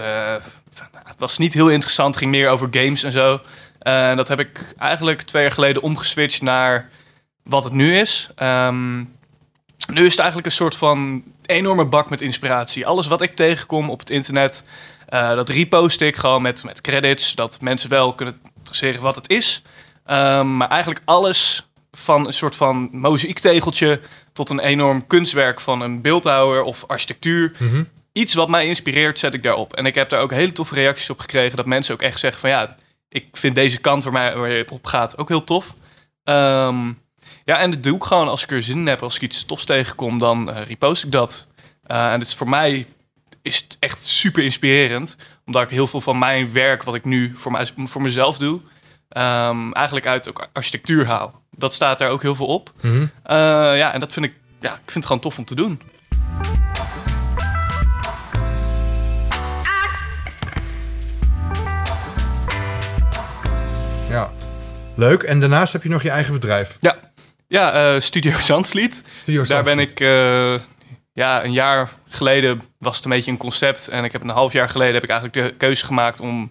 het 1.03 1.15
was 1.17 1.37
niet 1.37 1.53
heel 1.53 1.69
interessant, 1.69 2.09
het 2.09 2.17
ging 2.17 2.31
meer 2.31 2.49
over 2.49 2.67
games 2.71 3.03
en 3.03 3.11
zo. 3.11 3.39
En 3.79 4.17
dat 4.17 4.27
heb 4.27 4.39
ik 4.39 4.73
eigenlijk 4.77 5.21
twee 5.21 5.41
jaar 5.41 5.51
geleden 5.51 5.81
omgeswitcht 5.81 6.41
naar 6.41 6.89
wat 7.43 7.63
het 7.63 7.73
nu 7.73 7.97
is. 7.97 8.29
Ehm, 8.35 8.97
nu 9.93 10.05
is 10.05 10.11
het 10.11 10.19
eigenlijk 10.19 10.45
een 10.45 10.51
soort 10.51 10.75
van 10.75 11.23
enorme 11.45 11.85
bak 11.85 12.09
met 12.09 12.21
inspiratie. 12.21 12.85
Alles 12.85 13.07
wat 13.07 13.21
ik 13.21 13.35
tegenkom 13.35 13.89
op 13.89 13.99
het 13.99 14.09
internet, 14.09 14.63
eh, 15.09 15.35
dat 15.35 15.49
repost 15.49 16.01
ik 16.01 16.15
gewoon 16.15 16.41
met, 16.41 16.63
met 16.63 16.81
credits, 16.81 17.35
dat 17.35 17.61
mensen 17.61 17.89
wel 17.89 18.13
kunnen 18.13 18.41
traceren 18.63 19.01
wat 19.01 19.15
het 19.15 19.29
is. 19.29 19.61
Ehm, 20.05 20.57
maar 20.57 20.69
eigenlijk 20.69 21.01
alles 21.05 21.69
van 21.91 22.27
een 22.27 22.33
soort 22.33 22.55
van 22.55 22.89
mozaïektegeltje 22.91 23.99
tot 24.33 24.49
een 24.49 24.59
enorm 24.59 25.07
kunstwerk 25.07 25.59
van 25.59 25.81
een 25.81 26.01
beeldhouwer 26.01 26.63
of 26.63 26.83
architectuur. 26.87 27.51
Iets 28.11 28.33
wat 28.33 28.49
mij 28.49 28.67
inspireert, 28.67 29.19
zet 29.19 29.33
ik 29.33 29.43
daarop. 29.43 29.73
En 29.73 29.85
ik 29.85 29.95
heb 29.95 30.09
daar 30.09 30.21
ook 30.21 30.31
hele 30.31 30.51
toffe 30.51 30.75
reacties 30.75 31.09
op 31.09 31.19
gekregen. 31.19 31.57
Dat 31.57 31.65
mensen 31.65 31.93
ook 31.93 32.01
echt 32.01 32.19
zeggen 32.19 32.39
van 32.39 32.49
ja, 32.49 32.75
ik 33.09 33.27
vind 33.31 33.55
deze 33.55 33.79
kant 33.79 34.03
waar, 34.03 34.13
mij, 34.13 34.37
waar 34.37 34.49
je 34.49 34.65
op 34.69 34.85
gaat 34.85 35.17
ook 35.17 35.27
heel 35.27 35.43
tof. 35.43 35.73
Ehm, 36.23 36.87
ja, 37.45 37.59
en 37.59 37.71
dat 37.71 37.83
doe 37.83 37.95
ik 37.95 38.03
gewoon 38.03 38.27
als 38.27 38.43
ik 38.43 38.51
er 38.51 38.63
zin 38.63 38.77
in 38.77 38.87
heb. 38.87 39.03
Als 39.03 39.15
ik 39.15 39.21
iets 39.21 39.45
tofs 39.45 39.65
tegenkom, 39.65 40.19
dan 40.19 40.51
eh, 40.51 40.65
repost 40.67 41.03
ik 41.03 41.11
dat. 41.11 41.47
Eh, 41.83 42.11
en 42.13 42.19
het 42.19 42.27
is 42.27 42.35
voor 42.35 42.49
mij 42.49 42.85
is 43.49 43.67
echt 43.79 44.01
super 44.01 44.43
inspirerend. 44.43 45.17
Omdat 45.45 45.61
ik 45.61 45.69
heel 45.69 45.87
veel 45.87 46.01
van 46.01 46.19
mijn 46.19 46.53
werk, 46.53 46.83
wat 46.83 46.95
ik 46.95 47.05
nu 47.05 47.33
voor, 47.35 47.51
mij, 47.51 47.67
voor 47.77 48.01
mezelf 48.01 48.37
doe, 48.37 48.59
ehm, 49.09 49.71
eigenlijk 49.71 50.07
uit 50.07 50.29
ook 50.29 50.47
architectuur 50.53 51.05
haal. 51.05 51.41
Dat 51.51 51.73
staat 51.73 51.97
daar 51.97 52.09
ook 52.09 52.21
heel 52.21 52.35
veel 52.35 52.45
op. 52.45 52.71
Mhm. 52.81 53.01
Eh, 53.23 53.35
ja, 53.77 53.93
en 53.93 53.99
dat 53.99 54.13
vind 54.13 54.25
ik, 54.25 54.33
ja, 54.59 54.73
ik 54.73 54.79
vind 54.91 54.93
het 54.93 55.05
gewoon 55.05 55.21
tof 55.21 55.37
om 55.37 55.45
te 55.45 55.55
doen. 55.55 55.81
Ja. 64.09 64.31
Leuk. 64.95 65.23
En 65.23 65.39
daarnaast 65.39 65.73
heb 65.73 65.83
je 65.83 65.89
nog 65.89 66.03
je 66.03 66.09
eigen 66.09 66.33
bedrijf. 66.33 66.77
Ja, 66.79 66.97
ja 67.47 67.93
eh, 67.93 68.01
Studio 68.01 68.39
Zandvliet. 68.39 69.03
Studio 69.21 69.43
Daar 69.43 69.63
ben 69.63 69.77
Zandvliet. 69.77 69.91
ik, 69.91 69.99
eh, 69.99 70.53
ja, 71.19 71.43
een 71.43 71.51
jaar 71.51 71.89
geleden 72.07 72.61
was 72.77 72.95
het 72.95 73.05
een 73.05 73.11
beetje 73.11 73.31
een 73.31 73.37
concept. 73.37 73.87
En 73.87 74.03
ik 74.03 74.11
heb 74.11 74.21
een 74.21 74.29
half 74.29 74.53
jaar 74.53 74.69
geleden 74.69 74.93
heb 74.93 75.03
ik 75.03 75.09
eigenlijk 75.09 75.47
de 75.49 75.55
keuze 75.57 75.85
gemaakt 75.85 76.19
om 76.19 76.49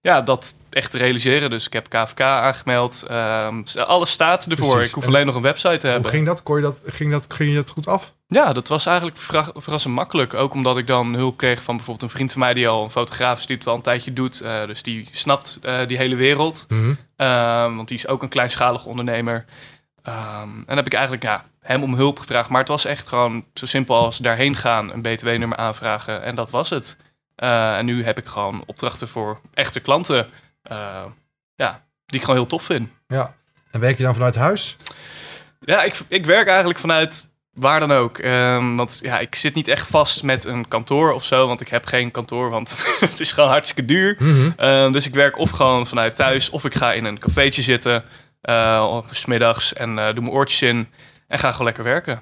ja, 0.00 0.20
dat 0.22 0.56
echt 0.70 0.90
te 0.90 0.98
realiseren. 0.98 1.50
Dus 1.50 1.66
ik 1.66 1.72
heb 1.72 1.88
KVK 1.88 2.20
aangemeld. 2.20 3.04
Ehm, 3.08 3.62
alles 3.76 4.10
staat 4.10 4.46
ervoor. 4.46 4.70
Precies. 4.70 4.88
Ik 4.88 4.94
hoef 4.94 5.02
En 5.04 5.08
alleen 5.08 5.26
nog 5.26 5.34
een 5.34 5.42
website 5.42 5.76
te 5.76 5.80
Hoe 5.86 5.90
hebben. 5.92 6.10
ging 6.10 6.26
dat? 6.26 6.42
Kon 6.42 6.56
je 6.56 6.62
dat, 6.62 6.80
ging 6.84 7.10
dat? 7.10 7.26
Ging 7.28 7.48
je 7.50 7.54
dat 7.56 7.70
goed 7.70 7.86
af? 7.86 8.12
Ja, 8.26 8.52
dat 8.52 8.68
was 8.68 8.86
eigenlijk 8.86 9.16
verra- 9.16 9.50
verrassend 9.54 9.94
makkelijk. 9.94 10.34
Ook 10.34 10.52
omdat 10.52 10.78
ik 10.78 10.86
dan 10.86 11.14
hulp 11.14 11.36
kreeg 11.36 11.62
van 11.62 11.76
bijvoorbeeld 11.76 12.10
een 12.10 12.16
vriend 12.16 12.32
van 12.32 12.40
mij 12.40 12.54
die 12.54 12.68
al 12.68 12.84
een 12.84 12.90
fotograaf 12.90 13.38
is 13.38 13.46
die 13.46 13.56
het 13.56 13.66
al 13.66 13.74
een 13.74 13.82
tijdje 13.82 14.12
doet. 14.12 14.40
Eh, 14.40 14.66
dus 14.66 14.82
die 14.82 15.08
snapt 15.12 15.58
eh, 15.62 15.86
die 15.86 15.96
hele 15.96 16.16
wereld. 16.16 16.66
Mhm. 16.68 16.94
Ehm, 17.16 17.74
want 17.76 17.88
die 17.88 17.96
is 17.96 18.06
ook 18.06 18.22
een 18.22 18.28
kleinschalige 18.28 18.88
ondernemer. 18.88 19.44
Ehm, 20.04 20.62
en 20.66 20.76
heb 20.76 20.86
ik 20.86 20.92
eigenlijk 20.92 21.22
ja, 21.22 21.44
hem 21.60 21.82
om 21.82 21.94
hulp 21.94 22.18
gevraagd. 22.18 22.48
Maar 22.48 22.60
het 22.60 22.68
was 22.68 22.84
echt 22.84 23.08
gewoon 23.08 23.44
zo 23.54 23.66
simpel 23.66 23.96
als 23.96 24.18
daarheen 24.18 24.56
gaan, 24.56 24.92
een 24.92 25.02
btw-nummer 25.02 25.56
aanvragen 25.58 26.22
en 26.22 26.34
dat 26.34 26.50
was 26.50 26.70
het. 26.70 26.96
Eh, 27.34 27.76
en 27.78 27.84
nu 27.84 28.04
heb 28.04 28.18
ik 28.18 28.26
gewoon 28.26 28.62
opdrachten 28.66 29.08
voor 29.08 29.40
echte 29.54 29.80
klanten. 29.80 30.28
eh, 30.62 31.04
ja, 31.54 31.82
die 32.06 32.18
ik 32.18 32.24
gewoon 32.24 32.40
heel 32.40 32.48
tof 32.48 32.62
vind. 32.62 32.88
Ja. 33.06 33.34
En 33.70 33.80
werk 33.80 33.96
je 33.96 34.02
dan 34.04 34.14
vanuit 34.14 34.34
huis? 34.34 34.76
Ja, 35.60 35.82
ik, 35.82 36.00
ik 36.08 36.26
werk 36.26 36.48
eigenlijk 36.48 36.78
vanuit 36.78 37.28
waar 37.52 37.80
dan 37.80 37.92
ook. 37.92 38.18
Ehm, 38.18 38.76
want 38.76 38.98
ja, 39.02 39.18
ik 39.18 39.34
zit 39.34 39.54
niet 39.54 39.68
echt 39.68 39.86
vast 39.86 40.22
met 40.22 40.44
een 40.44 40.68
kantoor 40.68 41.12
of 41.12 41.24
zo. 41.24 41.46
Want 41.46 41.60
ik 41.60 41.68
heb 41.68 41.86
geen 41.86 42.10
kantoor, 42.10 42.50
want 42.50 42.84
het 43.00 43.20
is 43.20 43.32
gewoon 43.32 43.50
hartstikke 43.50 43.84
duur. 43.84 44.16
Mhm. 44.18 44.50
Ehm, 44.56 44.92
dus 44.92 45.06
ik 45.06 45.14
werk 45.14 45.38
of 45.38 45.50
gewoon 45.50 45.86
vanuit 45.86 46.16
thuis, 46.16 46.50
of 46.50 46.64
ik 46.64 46.74
ga 46.74 46.92
in 46.92 47.04
een 47.04 47.18
cafeetje 47.18 47.62
zitten. 47.62 48.04
Eh 48.44 48.86
of 48.90 49.06
's 49.16 49.24
middags 49.24 49.72
en 49.72 49.98
eh, 49.98 50.04
doe 50.14 50.22
mijn 50.22 50.34
oortjes 50.34 50.62
in. 50.62 50.88
En 51.28 51.38
ga 51.38 51.50
gewoon 51.50 51.66
lekker 51.66 51.84
werken. 51.84 52.20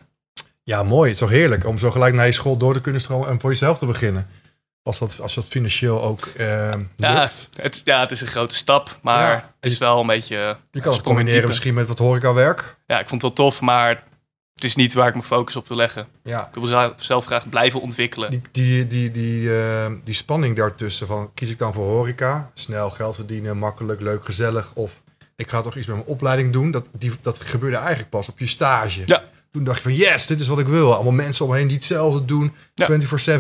Ja, 0.63 0.83
mooi. 0.83 1.03
Het 1.11 1.13
is 1.21 1.27
toch 1.27 1.31
heerlijk 1.37 1.67
om 1.67 1.79
zo 1.79 1.91
gelijk 1.91 2.15
naar 2.15 2.27
je 2.27 2.33
school 2.33 2.57
door 2.57 2.75
te 2.75 2.81
kunnen 2.81 3.01
stromen 3.01 3.29
en 3.29 3.41
voor 3.41 3.51
jezelf 3.51 3.79
te 3.79 3.87
beginnen. 3.87 4.29
Als 4.83 4.99
dat, 4.99 5.21
als 5.21 5.35
dat 5.35 5.45
financieel 5.45 6.03
ook 6.03 6.27
eh 6.27 6.75
Ja 6.97 7.21
lukt. 7.21 7.51
het, 7.57 7.81
ja, 7.85 8.01
het 8.01 8.11
is 8.11 8.21
een 8.21 8.27
grote 8.27 8.55
stap, 8.55 8.99
maar 9.03 9.31
Ja. 9.33 9.53
het 9.61 9.73
is 9.73 9.79
wel 9.79 10.01
een 10.01 10.07
beetje... 10.07 10.57
Je 10.71 10.81
kan 10.81 10.93
het 10.93 11.03
combineren 11.03 11.33
diepe. 11.33 11.47
misschien 11.47 11.75
met 11.75 11.87
wat 11.87 11.99
horecawerk. 11.99 12.77
Ja, 12.87 12.99
ik 13.01 13.09
vond 13.09 13.23
het 13.23 13.37
wel 13.39 13.47
tof, 13.47 13.61
maar 13.61 13.89
het 14.55 14.65
is 14.65 14.75
niet 14.77 14.93
waar 14.93 15.07
ik 15.09 15.15
mijn 15.15 15.27
focus 15.27 15.57
op 15.57 15.69
wil 15.69 15.77
leggen. 15.77 16.07
Ja. 16.23 16.49
Ik 16.55 16.55
wil 16.63 16.93
zelf- 16.97 17.25
graag 17.27 17.49
blijven 17.49 17.81
ontwikkelen. 17.81 18.31
Die, 18.31 18.43
die, 18.53 18.87
die, 18.87 19.11
die, 19.11 19.51
die 20.05 20.15
spanning 20.15 20.57
daartussen 20.57 21.07
van 21.07 21.31
kies 21.35 21.51
ik 21.51 21.59
dan 21.59 21.73
voor 21.73 21.87
horeca, 21.87 22.51
snel 22.55 22.91
geld 22.91 23.15
verdienen, 23.15 23.59
makkelijk, 23.59 24.01
leuk, 24.01 24.25
gezellig. 24.25 24.71
Of 24.75 25.02
ik 25.43 25.51
ga 25.51 25.61
toch 25.61 25.77
iets 25.77 25.87
met 25.87 25.97
mijn 25.97 26.09
opleiding 26.09 26.53
doen. 26.53 26.71
Dat, 26.71 26.85
die, 26.99 27.13
dat 27.23 27.41
gebeurde 27.45 27.77
eigenlijk 27.77 28.11
pas 28.11 28.29
op 28.29 28.39
je 28.39 28.47
stage. 28.47 29.03
Ja. 29.07 29.23
Toen 29.53 29.65
dacht 29.65 29.77
je 29.77 29.83
van 29.83 29.95
yes, 29.95 30.27
dit 30.27 30.41
is 30.41 30.47
wat 30.47 30.59
ik 30.59 30.67
wil. 30.67 30.95
Allemaal 30.95 31.13
mensen 31.13 31.45
omheen 31.45 31.67
die 31.67 31.77
hetzelfde 31.77 32.25
doen. 32.25 32.55
Ja. 32.75 32.89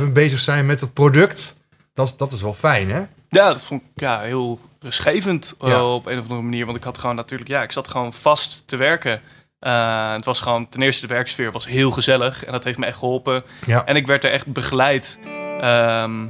24-7 0.01 0.13
bezig 0.13 0.39
zijn 0.39 0.67
met 0.67 0.81
het 0.81 0.93
product. 0.93 1.57
Dat, 1.95 2.07
is- 2.07 2.17
dat 2.17 2.33
is 2.33 2.43
wel 2.43 2.55
fijn 2.55 2.91
hè? 2.91 3.03
Ja, 3.29 3.49
dat 3.53 3.65
vond 3.65 3.83
ik 3.83 4.01
ja, 4.03 4.21
heel 4.21 4.61
rustgevend 4.81 5.55
eh, 5.61 5.95
op 5.95 6.07
een 6.07 6.17
of 6.19 6.23
andere 6.23 6.43
manier. 6.43 6.65
Want 6.67 6.77
ik 6.79 6.85
had 6.85 6.99
gewoon 6.99 7.17
natuurlijk, 7.17 7.51
ja, 7.51 7.63
ik 7.63 7.73
zat 7.73 7.89
gewoon 7.89 8.13
vast 8.13 8.63
te 8.67 8.77
werken. 8.77 9.21
Eh, 9.59 10.13
het 10.13 10.25
was 10.25 10.41
gewoon, 10.41 10.69
ten 10.69 10.83
eerste 10.83 11.07
de 11.07 11.15
werksfeer 11.15 11.53
was 11.53 11.67
heel 11.67 11.91
gezellig. 11.91 12.45
En 12.45 12.53
dat 12.53 12.65
heeft 12.65 12.79
me 12.79 12.87
echt 12.87 12.99
geholpen. 12.99 13.45
Ja. 13.67 13.85
En 13.85 13.97
ik 13.97 14.07
werd 14.07 14.25
er 14.25 14.31
echt 14.31 14.47
begeleid. 14.47 15.19
ehm, 15.61 16.29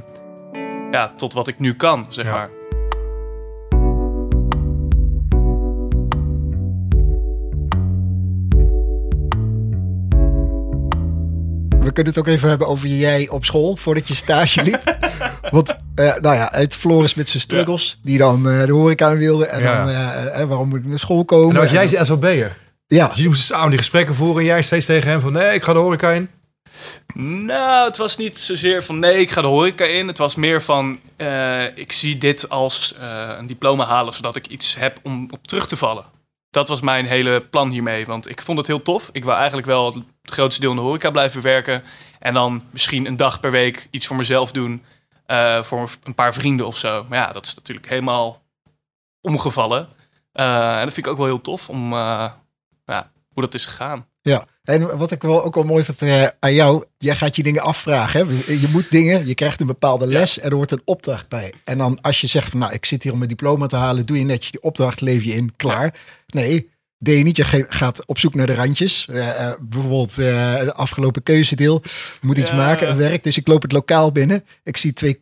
ja, 0.91 1.13
tot 1.17 1.33
wat 1.33 1.47
ik 1.47 1.59
nu 1.59 1.75
kan, 1.75 2.05
zeg 2.09 2.25
maar. 2.25 2.49
Kunnen 11.93 12.13
het 12.13 12.21
ook 12.21 12.27
even 12.27 12.49
hebben 12.49 12.67
over 12.67 12.87
jij 12.87 13.29
op 13.29 13.45
school, 13.45 13.75
voordat 13.75 14.07
je 14.07 14.13
stage 14.15 14.63
liep. 14.63 14.95
Want, 15.51 15.75
eh, 15.95 16.15
nou 16.21 16.35
ja, 16.35 16.49
het 16.51 16.75
Floris 16.75 17.13
met 17.13 17.29
zijn 17.29 17.43
struggles, 17.43 17.99
die 18.03 18.17
dan 18.17 18.49
eh, 18.49 18.65
de 18.65 18.73
horeca 18.73 19.09
in 19.09 19.17
wilde. 19.17 19.45
En 19.45 19.61
Ja. 19.61 19.85
dan, 19.85 19.93
eh, 19.93 20.43
waarom 20.45 20.69
moet 20.69 20.79
ik 20.79 20.85
naar 20.85 20.99
school 20.99 21.25
komen? 21.25 21.55
En 21.55 21.61
was 21.61 21.71
jij 21.71 21.87
zijn 21.87 22.05
SLB'er. 22.05 22.57
Ja, 22.87 23.05
Dus 23.05 23.13
jullie 23.15 23.29
moesten 23.29 23.55
samen 23.55 23.69
die 23.69 23.77
gesprekken 23.77 24.15
voeren 24.15 24.37
en 24.41 24.45
jij 24.45 24.61
steeds 24.63 24.85
tegen 24.85 25.09
hem 25.09 25.19
van 25.21 25.33
nee, 25.33 25.53
ik 25.53 25.63
ga 25.63 25.73
de 25.73 25.79
horeca 25.79 26.09
in. 26.11 26.29
Nou, 27.45 27.87
het 27.87 27.97
was 27.97 28.17
niet 28.17 28.39
zozeer 28.39 28.83
van 28.83 28.99
nee, 28.99 29.19
ik 29.19 29.31
ga 29.31 29.41
de 29.41 29.47
horeca 29.47 29.85
in. 29.85 30.07
Het 30.07 30.17
was 30.17 30.35
meer 30.35 30.61
van 30.61 30.99
eh, 31.15 31.77
ik 31.77 31.91
zie 31.91 32.17
dit 32.17 32.49
als 32.49 32.93
eh, 32.99 33.29
een 33.37 33.47
diploma 33.47 33.85
halen, 33.85 34.13
zodat 34.13 34.35
ik 34.35 34.47
iets 34.47 34.75
heb 34.75 34.99
om 35.03 35.27
op 35.31 35.47
terug 35.47 35.67
te 35.67 35.77
vallen. 35.77 36.03
Dat 36.53 36.67
was 36.67 36.81
mijn 36.81 37.05
hele 37.05 37.41
plan 37.41 37.69
hiermee, 37.69 38.05
want 38.05 38.29
ik 38.29 38.41
vond 38.41 38.57
het 38.57 38.67
heel 38.67 38.81
tof. 38.81 39.09
Ik 39.11 39.23
wil 39.23 39.33
eigenlijk 39.33 39.67
wel 39.67 39.85
het 39.85 40.03
grootste 40.23 40.61
deel 40.61 40.69
in 40.69 40.75
de 40.75 40.81
horeca 40.81 41.11
blijven 41.11 41.41
werken. 41.41 41.83
En 42.19 42.33
dan 42.33 42.63
misschien 42.69 43.05
een 43.05 43.15
dag 43.15 43.39
per 43.39 43.51
week 43.51 43.87
iets 43.91 44.07
voor 44.07 44.15
mezelf 44.15 44.51
doen, 44.51 44.83
eh, 45.25 45.63
voor 45.63 45.89
een 46.03 46.15
paar 46.15 46.33
vrienden 46.33 46.65
of 46.65 46.77
zo. 46.77 47.05
Maar 47.09 47.17
ja, 47.17 47.31
dat 47.31 47.45
is 47.45 47.55
natuurlijk 47.55 47.87
helemaal 47.89 48.41
omgevallen. 49.21 49.89
Eh, 50.31 50.77
en 50.77 50.83
dat 50.83 50.93
vind 50.93 51.05
ik 51.05 51.11
ook 51.11 51.17
wel 51.17 51.25
heel 51.25 51.41
tof 51.41 51.69
om 51.69 51.93
eh, 51.93 52.31
ja, 52.85 53.11
hoe 53.33 53.43
dat 53.43 53.53
is 53.53 53.65
gegaan. 53.65 54.07
Ja. 54.23 54.45
En 54.63 54.97
wat 54.97 55.11
ik 55.11 55.21
wel 55.21 55.43
ook 55.43 55.55
wel 55.55 55.63
mooi 55.63 55.83
vind 55.83 56.01
eh, 56.01 56.27
aan 56.39 56.53
jou, 56.53 56.83
jij 56.97 57.15
gaat 57.15 57.35
je 57.35 57.43
dingen 57.43 57.61
afvragen. 57.61 58.27
Hè? 58.27 58.53
Je 58.53 58.67
moet 58.71 58.91
dingen, 58.91 59.27
je 59.27 59.33
krijgt 59.33 59.61
een 59.61 59.67
bepaalde 59.67 60.07
les 60.07 60.39
en 60.39 60.49
er 60.49 60.55
wordt 60.55 60.71
een 60.71 60.81
opdracht 60.85 61.29
bij. 61.29 61.53
En 61.63 61.77
dan 61.77 62.01
als 62.01 62.21
je 62.21 62.27
zegt 62.27 62.49
van 62.49 62.59
nou, 62.59 62.73
ik 62.73 62.85
zit 62.85 63.03
hier 63.03 63.11
om 63.11 63.17
mijn 63.17 63.29
diploma 63.29 63.67
te 63.67 63.75
halen, 63.75 64.05
doe 64.05 64.17
je 64.17 64.23
netjes 64.25 64.51
die 64.51 64.61
opdracht, 64.61 65.01
leef 65.01 65.23
je 65.23 65.33
in, 65.33 65.53
klaar. 65.55 65.93
Nee, 66.27 66.69
deed 66.97 67.17
je 67.17 67.23
niet. 67.23 67.37
Je 67.37 67.65
gaat 67.69 68.05
op 68.05 68.19
zoek 68.19 68.35
naar 68.35 68.47
de 68.47 68.55
randjes. 68.55 69.07
Eh, 69.09 69.47
eh, 69.47 69.53
bijvoorbeeld 69.61 70.09
eh 70.09 70.59
de 70.59 70.73
afgelopen 70.73 71.23
keuzedeel. 71.23 71.83
Moet 72.21 72.37
iets 72.37 72.49
Ja. 72.49 72.55
maken, 72.55 72.89
een 72.89 72.97
werk. 72.97 73.23
Dus 73.23 73.37
ik 73.37 73.47
loop 73.47 73.61
het 73.61 73.71
lokaal 73.71 74.11
binnen. 74.11 74.43
Ik 74.63 74.77
zie 74.77 74.93
twee 74.93 75.19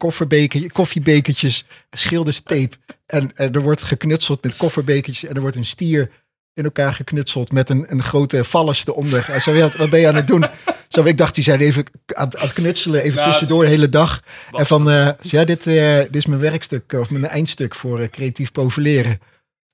koffiebekertjes, 0.71 1.65
schilderstape. 1.91 2.75
En, 3.05 3.31
en 3.35 3.53
er 3.53 3.61
wordt 3.61 3.81
geknutseld 3.81 4.43
met 4.43 4.55
kofferbekertjes. 4.55 5.29
En 5.29 5.35
er 5.35 5.41
wordt 5.41 5.55
een 5.55 5.65
stier 5.65 6.11
in 6.53 6.63
elkaar 6.63 6.93
geknutseld 6.93 7.51
met 7.51 7.69
een, 7.69 7.85
een 7.91 8.03
grote 8.03 8.43
vallers 8.43 8.87
eronder. 8.87 9.27
Hij 9.27 9.39
zei, 9.39 9.61
wat, 9.61 9.75
wat 9.75 9.89
ben 9.89 9.99
je 9.99 10.07
aan 10.07 10.15
het 10.15 10.27
doen? 10.27 10.45
Zo, 10.87 11.03
ik 11.03 11.17
dacht, 11.17 11.35
die 11.35 11.43
zijn 11.43 11.59
even 11.59 11.85
aan, 12.13 12.25
het- 12.25 12.37
aan 12.37 12.43
het 12.45 12.53
knutselen, 12.53 13.01
even 13.01 13.15
Nou, 13.15 13.29
tussendoor 13.29 13.63
de 13.63 13.69
hele 13.69 13.89
dag. 13.89 14.21
En 14.51 14.65
van, 14.65 14.89
eh, 14.89 15.09
ja, 15.21 15.43
dit, 15.45 15.67
eh, 15.67 15.97
dit 15.97 16.15
is 16.15 16.25
mijn 16.25 16.41
werkstuk 16.41 16.93
of 16.93 17.09
mijn 17.09 17.27
eindstuk 17.27 17.75
voor 17.75 17.99
eh, 17.99 18.09
creatief 18.09 18.51
profileren. 18.51 19.19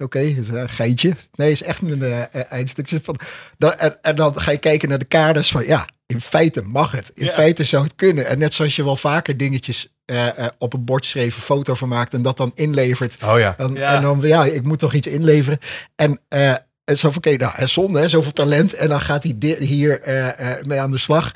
Oké, 0.03 0.35
geitje. 0.67 1.13
Nee, 1.35 1.51
is 1.51 1.63
echt 1.63 1.81
mijn 1.81 2.01
eh, 2.03 2.51
eindstuk. 2.51 2.87
Van, 3.03 3.19
dan, 3.57 3.73
en, 3.73 3.97
en 4.01 4.15
dan 4.15 4.39
ga 4.41 4.51
je 4.51 4.57
kijken 4.57 4.89
naar 4.89 4.99
de 4.99 5.05
kaders 5.05 5.51
van, 5.51 5.65
ja, 5.65 5.87
in 6.05 6.21
feite 6.21 6.61
mag 6.61 6.91
het. 6.91 7.11
In 7.13 7.25
Ja. 7.25 7.31
feite 7.31 7.63
zou 7.63 7.83
het 7.83 7.95
kunnen. 7.95 8.25
En 8.25 8.39
net 8.39 8.53
zoals 8.53 8.75
je 8.75 8.83
wel 8.83 8.95
vaker 8.95 9.37
dingetjes 9.37 9.93
eh, 10.05 10.27
eh, 10.37 10.45
op 10.57 10.73
een 10.73 10.85
bord 10.85 11.05
schreef, 11.05 11.35
een 11.35 11.41
foto 11.41 11.73
van 11.73 11.87
maakt 11.89 12.13
en 12.13 12.21
dat 12.21 12.37
dan 12.37 12.51
inlevert. 12.55 13.17
Oh 13.23 13.39
ja. 13.39 13.57
En, 13.57 13.73
Ja. 13.73 13.95
en 13.95 14.01
dan, 14.01 14.19
ja, 14.21 14.45
ik 14.45 14.63
moet 14.63 14.79
toch 14.79 14.93
iets 14.93 15.07
inleveren. 15.07 15.59
En, 15.95 16.19
eh 16.27 16.53
en 16.87 16.97
zo 16.97 17.07
van, 17.11 17.17
oké, 17.17 17.35
nou, 17.37 17.53
en 17.55 17.69
zonde, 17.69 17.99
hè, 17.99 18.07
zoveel 18.07 18.33
talent. 18.33 18.73
En 18.73 18.89
dan 18.89 19.01
gaat 19.01 19.23
hij 19.23 19.35
hier 19.59 20.01
eh, 20.01 20.51
eh, 20.57 20.65
mee 20.65 20.79
aan 20.79 20.91
de 20.91 20.97
slag. 20.97 21.31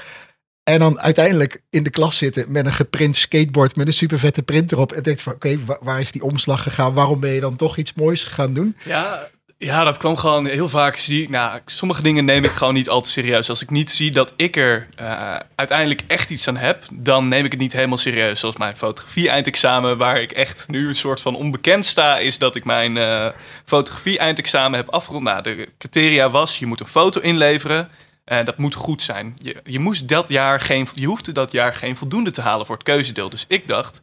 En 0.63 0.79
dan 0.79 0.99
uiteindelijk 0.99 1.61
in 1.69 1.83
de 1.83 1.89
klas 1.89 2.17
zitten 2.17 2.51
met 2.51 2.65
een 2.65 2.71
geprint 2.73 3.15
skateboard 3.15 3.75
met 3.75 3.87
een 3.87 3.93
super 3.93 4.19
vette 4.19 4.43
print 4.43 4.71
erop. 4.71 4.91
En 4.91 5.03
denkt 5.03 5.21
van, 5.21 5.33
oké, 5.33 5.57
wa- 5.65 5.77
waar 5.81 5.99
is 5.99 6.11
die 6.11 6.23
omslag 6.23 6.63
gegaan? 6.63 6.93
Waarom 6.93 7.19
ben 7.19 7.29
je 7.31 7.39
dan 7.39 7.55
toch 7.55 7.77
iets 7.77 7.93
moois 7.93 8.23
gaan 8.23 8.53
doen? 8.53 8.75
Ja, 8.85 9.29
ja, 9.63 9.83
dat 9.83 9.97
kwam 9.97 10.17
gewoon 10.17 10.45
heel 10.45 10.69
vaak. 10.69 10.95
Zie 10.95 11.29
nou, 11.29 11.59
sommige 11.65 12.01
dingen 12.01 12.25
neem 12.25 12.43
ik 12.43 12.51
gewoon 12.51 12.73
niet 12.73 12.89
al 12.89 13.01
te 13.01 13.09
serieus. 13.09 13.49
Als 13.49 13.61
ik 13.61 13.69
niet 13.69 13.91
zie 13.91 14.11
dat 14.11 14.33
ik 14.35 14.55
er 14.55 14.87
eh, 14.95 15.35
uiteindelijk 15.55 16.03
echt 16.07 16.29
iets 16.29 16.47
aan 16.47 16.57
heb, 16.57 16.83
dan 16.93 17.27
neem 17.27 17.45
ik 17.45 17.51
het 17.51 17.61
niet 17.61 17.73
helemaal 17.73 17.97
serieus. 17.97 18.39
Zoals 18.39 18.57
mijn 18.57 18.75
fotografie-eindexamen, 18.75 19.97
waar 19.97 20.21
ik 20.21 20.31
echt 20.31 20.69
nu 20.69 20.87
een 20.87 20.95
soort 20.95 21.21
van 21.21 21.35
onbekend 21.35 21.85
sta, 21.85 22.17
is 22.17 22.37
dat 22.37 22.55
ik 22.55 22.65
mijn 22.65 22.97
eh, 22.97 23.27
fotografie-eindexamen 23.65 24.79
heb 24.79 24.89
afgerond. 24.89 25.23
Nou, 25.23 25.41
de 25.41 25.69
criteria 25.77 26.29
was: 26.29 26.59
je 26.59 26.65
moet 26.65 26.79
een 26.79 26.85
foto 26.85 27.21
inleveren. 27.21 27.89
En 28.25 28.45
dat 28.45 28.57
moet 28.57 28.75
goed 28.75 29.03
zijn. 29.03 29.35
Je, 29.41 29.61
je, 29.63 29.79
moest 29.79 30.07
dat 30.07 30.29
jaar 30.29 30.59
geen, 30.59 30.87
je 30.95 31.05
hoefde 31.05 31.31
dat 31.31 31.51
jaar 31.51 31.73
geen 31.73 31.97
voldoende 31.97 32.31
te 32.31 32.41
halen 32.41 32.65
voor 32.65 32.75
het 32.75 32.85
keuzedeel. 32.85 33.29
Dus 33.29 33.45
ik 33.47 33.67
dacht, 33.67 34.01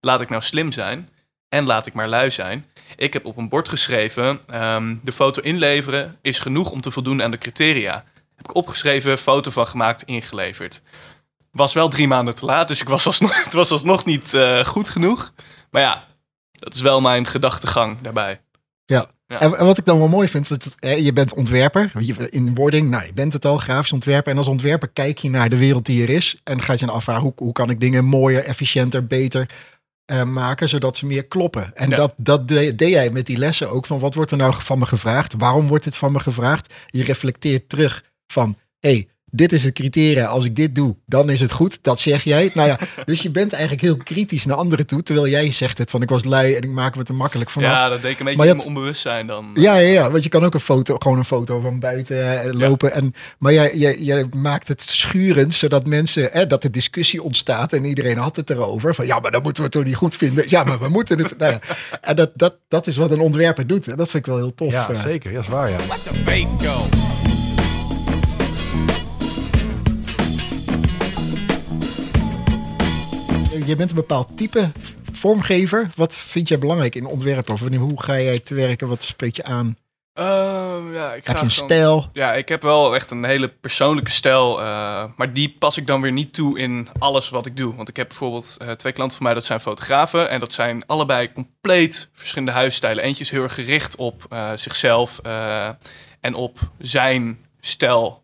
laat 0.00 0.20
ik 0.20 0.28
nou 0.28 0.42
slim 0.42 0.72
zijn 0.72 1.08
en 1.48 1.66
laat 1.66 1.86
ik 1.86 1.94
maar 1.94 2.08
lui 2.08 2.30
zijn. 2.30 2.66
Ik 2.96 3.12
heb 3.12 3.26
op 3.26 3.36
een 3.36 3.48
bord 3.48 3.68
geschreven, 3.68 4.40
ehm, 4.46 4.96
de 5.02 5.12
foto 5.12 5.42
inleveren 5.42 6.16
is 6.22 6.38
genoeg 6.38 6.70
om 6.70 6.80
te 6.80 6.90
voldoen 6.90 7.22
aan 7.22 7.30
de 7.30 7.38
criteria. 7.38 8.04
Heb 8.36 8.48
ik 8.48 8.54
opgeschreven, 8.54 9.18
foto 9.18 9.50
van 9.50 9.66
gemaakt, 9.66 10.02
ingeleverd. 10.02 10.82
Was 11.50 11.72
wel 11.72 11.88
drie 11.88 12.08
maanden 12.08 12.34
te 12.34 12.44
laat, 12.44 12.68
dus 12.68 12.80
ik 12.80 12.88
was 12.88 13.06
alsnog, 13.06 13.44
het 13.44 13.54
was 13.54 13.70
alsnog 13.70 14.04
niet 14.04 14.34
eh, 14.34 14.64
goed 14.64 14.88
genoeg. 14.88 15.32
Maar 15.70 15.82
ja, 15.82 16.04
dat 16.52 16.74
is 16.74 16.80
wel 16.80 17.00
mijn 17.00 17.26
gedachtegang 17.26 18.00
daarbij. 18.00 18.40
Ja. 18.84 19.14
Ja. 19.28 19.40
En, 19.40 19.50
wat 19.50 19.78
ik 19.78 19.84
dan 19.84 19.98
wel 19.98 20.08
mooi 20.08 20.28
vind, 20.28 20.48
want 20.48 20.76
je 20.80 21.12
bent 21.12 21.34
ontwerper. 21.34 21.92
In 22.28 22.54
wording, 22.54 22.90
nou, 22.90 23.06
je 23.06 23.12
bent 23.12 23.32
het 23.32 23.44
al, 23.44 23.58
grafisch 23.58 23.92
ontwerper. 23.92 24.32
En 24.32 24.38
als 24.38 24.46
ontwerper 24.46 24.88
kijk 24.88 25.18
je 25.18 25.30
naar 25.30 25.48
de 25.48 25.56
wereld 25.56 25.86
die 25.86 26.02
er 26.02 26.10
is. 26.10 26.40
En 26.44 26.62
ga 26.62 26.72
je 26.72 26.78
dan 26.78 26.88
afvragen, 26.88 27.22
hoe, 27.22 27.32
hoe 27.36 27.52
kan 27.52 27.70
ik 27.70 27.80
dingen 27.80 28.04
mooier, 28.04 28.44
efficiënter, 28.44 29.06
beter 29.06 29.48
eh, 30.06 30.22
maken, 30.22 30.68
zodat 30.68 30.96
ze 30.96 31.06
meer 31.06 31.24
kloppen. 31.26 31.74
En 31.74 31.88
Ja. 31.90 31.96
dat, 31.96 32.14
dat 32.16 32.48
deed, 32.48 32.78
deed 32.78 32.90
jij 32.90 33.10
met 33.10 33.26
die 33.26 33.38
lessen 33.38 33.70
ook. 33.70 33.86
Van 33.86 33.98
wat 33.98 34.14
wordt 34.14 34.30
er 34.30 34.36
nou 34.36 34.54
van 34.58 34.78
me 34.78 34.86
gevraagd? 34.86 35.34
Waarom 35.38 35.68
wordt 35.68 35.84
dit 35.84 35.96
van 35.96 36.12
me 36.12 36.20
gevraagd? 36.20 36.74
Je 36.86 37.04
reflecteert 37.04 37.68
terug 37.68 38.04
van, 38.26 38.56
hey, 38.78 39.08
dit 39.36 39.52
is 39.52 39.64
het 39.64 39.74
criteria. 39.74 40.26
Als 40.26 40.44
ik 40.44 40.56
dit 40.56 40.74
doe, 40.74 40.96
dan 41.06 41.30
is 41.30 41.40
het 41.40 41.52
goed. 41.52 41.78
Dat 41.82 42.00
zeg 42.00 42.24
jij. 42.24 42.50
Nou 42.54 42.68
ja, 42.68 42.78
dus 43.04 43.22
je 43.22 43.30
bent 43.30 43.52
eigenlijk 43.52 43.82
heel 43.82 43.96
kritisch 43.96 44.46
naar 44.46 44.56
anderen 44.56 44.86
toe. 44.86 45.02
Terwijl 45.02 45.28
jij 45.28 45.52
zegt 45.52 45.78
het 45.78 45.90
van, 45.90 46.02
ik 46.02 46.08
was 46.08 46.24
lui 46.24 46.54
en 46.54 46.62
ik 46.62 46.70
maak 46.70 46.96
me 46.96 47.02
er 47.04 47.14
makkelijk 47.14 47.50
vanaf. 47.50 47.70
Ja, 47.70 47.88
dat 47.88 48.02
deed 48.02 48.10
ik 48.10 48.18
een 48.18 48.24
beetje 48.24 48.38
Maar 48.38 48.48
in 48.48 48.56
mijn 48.56 48.68
onbewustzijn 48.68 49.26
dan. 49.26 49.50
Ja, 49.54 49.76
ja, 49.76 49.88
ja, 49.88 50.10
want 50.10 50.22
je 50.22 50.28
kan 50.28 50.44
ook 50.44 50.54
een 50.54 50.60
foto, 50.60 50.96
gewoon 50.98 51.18
een 51.18 51.24
foto 51.24 51.60
van 51.60 51.78
buiten 51.78 52.42
eh, 52.42 52.52
lopen. 52.52 52.92
En, 52.92 53.14
maar 53.38 53.52
jij, 53.52 53.76
jij, 53.76 53.98
jij 53.98 54.26
maakt 54.36 54.68
het 54.68 54.82
schurend, 54.82 55.54
zodat 55.54 55.86
mensen, 55.86 56.32
eh, 56.32 56.48
dat 56.48 56.64
er 56.64 56.72
discussie 56.72 57.22
ontstaat 57.22 57.72
en 57.72 57.84
iedereen 57.84 58.18
had 58.18 58.36
het 58.36 58.50
erover. 58.50 58.94
Van 58.94 59.06
ja, 59.06 59.20
maar 59.20 59.30
dat 59.30 59.42
moeten 59.42 59.62
we 59.62 59.68
toch 59.68 59.84
niet 59.84 59.94
goed 59.94 60.16
vinden. 60.16 60.44
Ja, 60.48 60.64
maar 60.64 60.78
we 60.78 60.88
moeten 60.88 61.18
het. 61.18 61.38
Nou 61.38 61.52
ja. 61.52 61.60
En 62.00 62.16
dat, 62.16 62.30
dat, 62.34 62.56
dat 62.68 62.86
is 62.86 62.96
wat 62.96 63.10
een 63.10 63.20
ontwerper 63.20 63.66
doet. 63.66 63.88
En 63.88 63.96
dat 63.96 64.10
vind 64.10 64.26
ik 64.26 64.32
wel 64.32 64.40
heel 64.40 64.54
tof. 64.54 64.72
Ja, 64.72 64.90
eh. 64.90 64.96
zeker. 64.96 65.30
Ja, 65.30 65.36
dat 65.36 65.44
is 65.44 65.50
waar, 65.50 65.70
ja. 65.70 67.15
Je 73.66 73.76
bent 73.76 73.90
een 73.90 73.96
bepaald 73.96 74.36
type 74.36 74.70
vormgever. 75.12 75.90
Wat 75.94 76.16
vind 76.16 76.48
jij 76.48 76.58
belangrijk 76.58 76.94
in 76.94 77.06
ontwerpen? 77.06 77.54
Of 77.54 77.60
hoe 77.60 78.02
ga 78.02 78.20
jij 78.20 78.38
te 78.38 78.54
werken? 78.54 78.88
Wat 78.88 79.02
spreekt 79.02 79.36
je 79.36 79.44
aan? 79.44 79.76
Ehm, 80.12 80.92
ja, 80.92 81.14
ik 81.14 81.26
ga 81.26 81.30
Heb 81.32 81.36
je 81.36 81.44
een 81.44 81.50
stijl? 81.50 82.10
Ja, 82.12 82.34
ik 82.34 82.48
heb 82.48 82.62
wel 82.62 82.94
echt 82.94 83.10
een 83.10 83.24
hele 83.24 83.48
persoonlijke 83.48 84.10
stijl. 84.10 84.60
eh, 84.60 85.04
maar 85.16 85.32
die 85.32 85.56
pas 85.58 85.76
ik 85.76 85.86
dan 85.86 86.00
weer 86.00 86.12
niet 86.12 86.34
toe 86.34 86.58
in 86.58 86.88
alles 86.98 87.28
wat 87.28 87.46
ik 87.46 87.56
doe. 87.56 87.74
Want 87.74 87.88
ik 87.88 87.96
heb 87.96 88.08
bijvoorbeeld 88.08 88.56
eh, 88.60 88.70
twee 88.70 88.92
klanten 88.92 89.16
van 89.16 89.26
mij, 89.26 89.34
dat 89.34 89.44
zijn 89.44 89.60
fotografen. 89.60 90.28
En 90.30 90.40
dat 90.40 90.52
zijn 90.52 90.86
allebei 90.86 91.32
compleet 91.32 92.08
verschillende 92.12 92.52
huisstijlen. 92.52 93.04
Eentje 93.04 93.24
is 93.24 93.30
heel 93.30 93.42
erg 93.42 93.54
gericht 93.54 93.96
op 93.96 94.26
eh, 94.28 94.50
zichzelf 94.54 95.20
en 96.20 96.34
op 96.34 96.58
zijn 96.78 97.38
stijl 97.60 98.22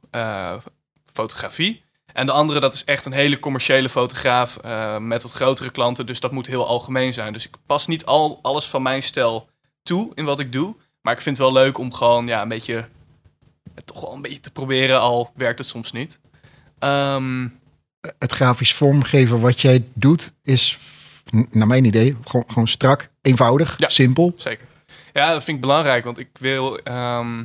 fotografie. 1.13 1.83
En 2.13 2.27
de 2.27 2.33
andere, 2.33 2.61
dat 2.61 2.75
is 2.75 2.85
echt 2.85 3.07
een 3.07 3.13
hele 3.13 3.39
commerciële 3.39 3.89
fotograaf 3.89 4.57
eh, 4.57 4.99
met 4.99 5.23
wat 5.23 5.33
grotere 5.33 5.71
klanten. 5.71 6.07
Dus 6.07 6.21
dat 6.21 6.33
moet 6.33 6.47
heel 6.47 6.67
algemeen 6.67 7.13
zijn. 7.13 7.33
Dus 7.33 7.47
ik 7.47 7.55
pas 7.67 7.87
niet 7.87 8.05
al 8.05 8.39
alles 8.43 8.65
van 8.67 8.83
mijn 8.83 9.03
stijl 9.03 9.49
toe 9.83 10.13
in 10.15 10.25
wat 10.25 10.41
ik 10.41 10.53
doe. 10.53 10.75
Maar 11.01 11.13
ik 11.15 11.21
vind 11.21 11.37
het 11.39 11.47
wel 11.47 11.63
leuk 11.63 11.79
om 11.79 11.93
gewoon 11.95 12.27
ja, 12.27 12.43
een 12.43 12.49
beetje 12.49 12.89
het 13.75 13.87
toch 13.87 14.01
wel 14.01 14.13
een 14.15 14.23
beetje 14.23 14.41
te 14.41 14.51
proberen, 14.51 15.01
al 15.01 15.31
werkt 15.35 15.59
het 15.59 15.69
soms 15.69 15.93
niet. 15.93 16.21
Ehm, 16.79 17.49
Het 18.19 18.33
grafisch 18.33 18.75
vormgeven 18.75 19.41
wat 19.41 19.61
jij 19.61 19.85
doet 19.95 20.33
is, 20.43 20.79
naar 21.51 21.67
mijn 21.67 21.85
idee, 21.85 22.17
gewoon, 22.25 22.45
gewoon 22.47 22.69
strak, 22.69 23.09
eenvoudig, 23.21 23.79
Ja. 23.79 23.89
simpel. 23.89 24.35
zeker. 24.37 24.67
Ja, 25.13 25.33
dat 25.33 25.45
vind 25.45 25.57
ik 25.57 25.63
belangrijk, 25.63 26.05
want 26.05 26.19
ik 26.19 26.29
wil. 26.33 26.79
ehm, 26.79 27.45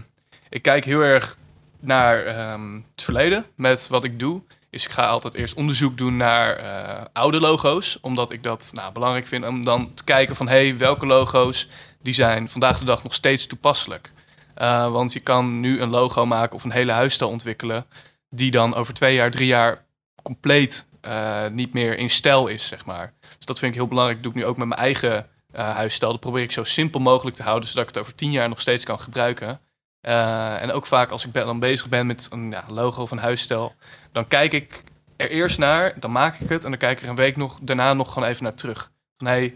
ik 0.50 0.62
kijk 0.62 0.86
heel 0.86 1.02
erg 1.02 1.38
naar 1.80 2.26
ehm, 2.26 2.74
het 2.76 3.04
verleden 3.04 3.46
met 3.56 3.88
wat 3.88 4.04
ik 4.04 4.20
doe. 4.20 4.42
Is 4.78 4.86
ik 4.86 4.92
ga 4.92 5.08
altijd 5.08 5.34
eerst 5.34 5.56
onderzoek 5.56 5.98
doen 5.98 6.18
naar 6.18 6.56
eh, 6.56 7.06
oude 7.14 7.40
logo's, 7.40 7.98
omdat 8.02 8.32
ik 8.32 8.44
dat 8.44 8.72
nou, 8.74 8.94
belangrijk 8.94 9.28
vind 9.28 9.46
om 9.46 9.64
dan 9.64 9.94
te 9.94 10.04
kijken 10.04 10.36
van 10.36 10.48
hey, 10.48 10.78
welke 10.78 11.06
logo's 11.06 11.68
die 12.02 12.14
zijn 12.14 12.50
vandaag 12.50 12.80
de 12.80 12.86
dag 12.86 13.04
nog 13.04 13.14
steeds 13.14 13.48
toepasselijk. 13.48 14.12
Eh, 14.54 14.92
want 14.92 15.14
je 15.14 15.20
kan 15.20 15.60
nu 15.60 15.82
een 15.82 15.90
logo 15.90 16.26
maken 16.26 16.56
of 16.56 16.64
een 16.64 16.72
hele 16.72 16.92
huisstijl 16.92 17.30
ontwikkelen, 17.30 17.86
die 18.30 18.52
dan 18.52 18.76
over 18.76 18.94
twee 18.94 19.16
jaar, 19.16 19.32
drie 19.32 19.48
jaar 19.48 19.86
compleet 20.24 20.88
eh, 21.02 21.48
niet 21.48 21.74
meer 21.74 21.98
in 21.98 22.10
stijl 22.10 22.48
is, 22.48 22.68
zeg 22.68 22.86
maar. 22.86 23.14
Dus 23.20 23.46
dat 23.46 23.60
vind 23.60 23.72
ik 23.72 23.78
heel 23.78 23.88
belangrijk. 23.88 24.24
Dat 24.24 24.34
doe 24.34 24.42
ik 24.42 24.48
nu 24.48 24.52
ook 24.52 24.58
met 24.58 24.68
mijn 24.68 24.82
eigen 24.82 25.28
huisstijl. 25.52 26.12
Dat 26.12 26.22
probeer 26.22 26.44
ik 26.44 26.52
zo 26.52 26.64
simpel 26.64 27.00
mogelijk 27.00 27.36
te 27.36 27.44
houden, 27.44 27.70
zodat 27.70 27.84
ik 27.84 27.96
het 27.96 28.04
over 28.04 28.16
tien 28.16 28.32
jaar 28.32 28.50
nog 28.50 28.62
steeds 28.62 28.86
kan 28.86 29.00
gebruiken. 29.00 29.60
Eh, 30.02 30.62
en 30.62 30.72
ook 30.72 30.86
vaak 30.86 31.12
als 31.12 31.26
ik 31.26 31.32
ben, 31.32 31.46
dan 31.46 31.60
bezig 31.60 31.90
ben 31.90 32.08
met 32.08 32.28
een 32.32 32.52
ja, 32.52 32.64
logo 32.68 33.02
of 33.02 33.12
een 33.12 33.18
huisstijl, 33.18 33.76
dan 34.12 34.28
kijk 34.28 34.54
ik 34.54 34.84
er 35.16 35.30
eerst 35.30 35.58
naar, 35.58 36.00
dan 36.00 36.12
maak 36.12 36.40
ik 36.40 36.50
het 36.50 36.64
en 36.64 36.70
dan 36.70 36.80
kijk 36.80 36.98
ik 36.98 37.04
er 37.04 37.10
een 37.10 37.16
week 37.16 37.38
nog, 37.38 37.60
daarna 37.62 37.94
nog 37.94 38.14
gewoon 38.14 38.30
even 38.30 38.44
naar 38.44 38.54
terug. 38.54 38.92
Van 39.18 39.28
hey, 39.28 39.56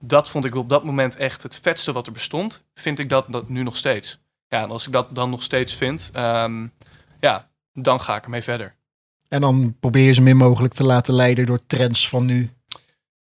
dat 0.00 0.30
vond 0.30 0.44
ik 0.44 0.54
op 0.54 0.68
dat 0.68 0.84
moment 0.84 1.16
echt 1.16 1.42
het 1.42 1.58
vetste 1.62 1.92
wat 1.92 2.06
er 2.06 2.12
bestond. 2.12 2.64
Vind 2.74 2.98
ik 2.98 3.08
dat, 3.08 3.24
dat 3.28 3.48
nu 3.48 3.62
nog 3.62 3.76
steeds? 3.76 4.18
Ja, 4.48 4.62
en 4.62 4.70
als 4.70 4.86
ik 4.86 4.92
dat 4.92 5.14
dan 5.14 5.30
nog 5.30 5.42
steeds 5.42 5.74
vind, 5.74 6.10
ehm, 6.12 6.66
ja, 7.20 7.48
dan 7.72 8.00
ga 8.00 8.16
ik 8.16 8.24
ermee 8.24 8.42
verder. 8.42 8.74
En 9.28 9.40
dan 9.40 9.76
probeer 9.80 10.04
je 10.04 10.12
zo 10.12 10.22
min 10.22 10.36
mogelijk 10.36 10.74
te 10.74 10.84
laten 10.84 11.14
leiden 11.14 11.46
door 11.46 11.66
trends 11.66 12.08
van 12.08 12.24
nu. 12.24 12.50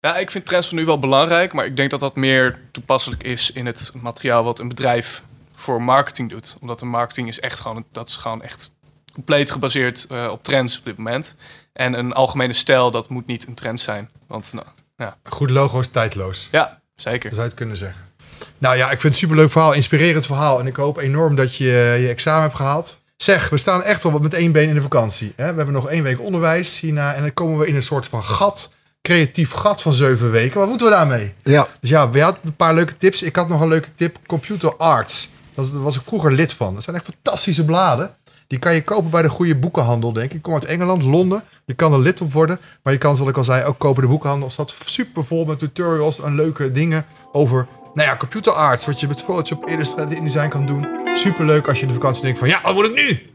Ja, 0.01 0.17
ik 0.17 0.31
vind 0.31 0.47
trends 0.47 0.69
van 0.69 0.77
nu 0.77 0.85
wel 0.85 0.99
belangrijk, 0.99 1.53
maar 1.53 1.65
ik 1.65 1.77
denk 1.77 1.91
dat 1.91 2.01
dat 2.01 2.17
meer 2.17 2.61
toepasselijk 2.71 3.23
is 3.23 3.53
in 3.53 3.67
het 3.67 3.93
materiaal 4.03 4.45
wat 4.45 4.59
een 4.59 4.69
bedrijf 4.69 5.23
voor 5.63 5.83
marketing 5.83 6.31
doet. 6.31 6.57
Omdat 6.61 6.79
de 6.79 6.85
marketing 6.85 7.29
is 7.29 7.41
echt 7.41 7.61
gewoon, 7.61 7.85
dat 7.93 8.09
is 8.09 8.17
gewoon 8.17 8.43
echt 8.43 8.73
compleet 9.13 9.51
gebaseerd 9.51 10.07
eh, 10.07 10.29
op 10.31 10.43
trends 10.43 10.79
op 10.79 10.85
dit 10.85 10.97
moment. 10.97 11.35
En 11.73 11.95
een 11.99 12.13
algemene 12.13 12.53
stijl, 12.53 12.91
dat 12.91 13.09
moet 13.09 13.27
niet 13.27 13.47
een 13.47 13.55
trend 13.55 13.81
zijn. 13.81 14.11
Want 14.27 14.53
nou, 14.97 15.13
Goed 15.25 15.51
logo 15.51 15.81
is 15.81 15.89
tijdloos. 15.89 16.49
ja, 16.51 16.81
zeker. 16.95 17.23
Dat 17.23 17.31
zou 17.33 17.43
je 17.43 17.49
het 17.49 17.55
kunnen 17.55 17.77
zeggen. 17.77 18.11
Nou 18.59 18.77
ja, 18.77 18.85
ik 18.85 18.91
vind 18.91 19.03
het 19.03 19.13
een 19.13 19.19
superleuk 19.19 19.51
verhaal, 19.51 19.73
inspirerend 19.73 20.27
verhaal. 20.27 20.61
En 20.61 20.67
ik 20.67 20.77
hoop 20.77 20.99
enorm 20.99 21.35
dat 21.35 21.57
je 21.57 21.65
je 22.01 22.09
examen 22.09 22.43
hebt 22.43 22.55
gehaald. 22.55 23.01
Zeg, 23.17 23.49
we 23.49 23.57
staan 23.57 23.83
echt 23.83 24.03
wel 24.03 24.19
met 24.19 24.35
één 24.35 24.53
been 24.53 24.69
in 24.69 24.75
de 24.75 24.83
vakantie. 24.83 25.33
Hè? 25.37 25.51
We 25.51 25.57
hebben 25.57 25.75
nog 25.75 25.89
één 25.89 26.03
week 26.03 26.21
onderwijs 26.21 26.81
hierna. 26.81 27.15
En 27.15 27.23
dan 27.23 27.35
komen 27.35 27.59
we 27.59 27.67
in 27.67 27.75
een 27.77 27.83
soort 27.83 28.07
van 28.09 28.25
gat. 28.25 28.73
Creatief 29.03 29.51
gat 29.51 29.83
van 29.83 29.93
zeven 29.95 30.31
weken. 30.31 30.61
Wat 30.61 30.69
moeten 30.69 30.87
we 30.87 30.93
daarmee? 30.93 31.35
Ja, 31.43 31.69
Dus 31.81 31.91
ja, 31.91 32.11
we 32.11 32.21
hadden 32.21 32.41
een 32.45 32.57
paar 32.57 32.75
leuke 32.75 32.97
tips. 32.97 33.23
Ik 33.23 33.37
had 33.37 33.49
nog 33.49 33.61
een 33.61 33.69
leuke 33.69 33.95
tip. 33.95 34.17
Computer 34.27 34.77
Arts. 34.77 35.29
Daar 35.55 35.83
was 35.83 35.97
ik 35.97 36.03
vroeger 36.05 36.33
lid 36.33 36.53
van. 36.53 36.75
Dat 36.75 36.83
zijn 36.83 36.97
echt 36.97 37.05
fantastische 37.05 37.65
bladen. 37.65 38.15
Die 38.47 38.59
kan 38.59 38.75
je 38.75 38.85
kopen 38.85 39.11
bij 39.11 39.23
de 39.23 39.29
goede 39.29 39.57
boekenhandel, 39.57 40.13
denk 40.13 40.31
ik. 40.31 40.37
Ik 40.37 40.43
kom 40.43 40.55
uit 40.55 40.65
Engeland, 40.65 41.03
Londen. 41.03 41.43
Je 41.65 41.75
kan 41.75 41.93
er 41.93 41.99
lid 41.99 42.21
op 42.21 42.33
worden. 42.33 42.59
Maar 42.83 42.93
je 42.93 42.99
kan, 42.99 43.17
zoals 43.17 43.31
ik 43.31 43.37
al 43.37 43.45
zei, 43.45 43.65
ook 43.65 43.79
kopen 43.79 44.03
de 44.03 44.09
boekenhandel. 44.09 44.47
Er 44.47 44.53
staat 44.53 44.75
super 44.85 45.25
vol 45.25 45.45
met 45.45 45.59
tutorials 45.59 46.21
en 46.21 46.35
leuke 46.35 46.73
dingen 46.73 47.07
over... 47.33 47.67
Nou 47.95 48.09
ja, 48.09 48.17
computer 48.17 48.53
arts. 48.53 48.87
Wat 48.87 49.01
je 49.01 49.09
met 49.09 49.23
Photoshop, 49.23 49.69
Illustrator, 49.69 50.17
InDesign 50.17 50.49
kan 50.49 50.67
doen. 50.67 50.87
Super 51.15 51.45
leuk 51.47 51.69
als 51.69 51.77
je 51.77 51.83
in 51.83 51.89
de 51.89 51.95
vakantie 51.95 52.23
denkt 52.23 52.39
van... 52.39 52.49
Ja, 52.49 52.61
wat 52.63 52.75
moet 52.75 52.85
ik 52.85 52.95
nu? 52.95 53.32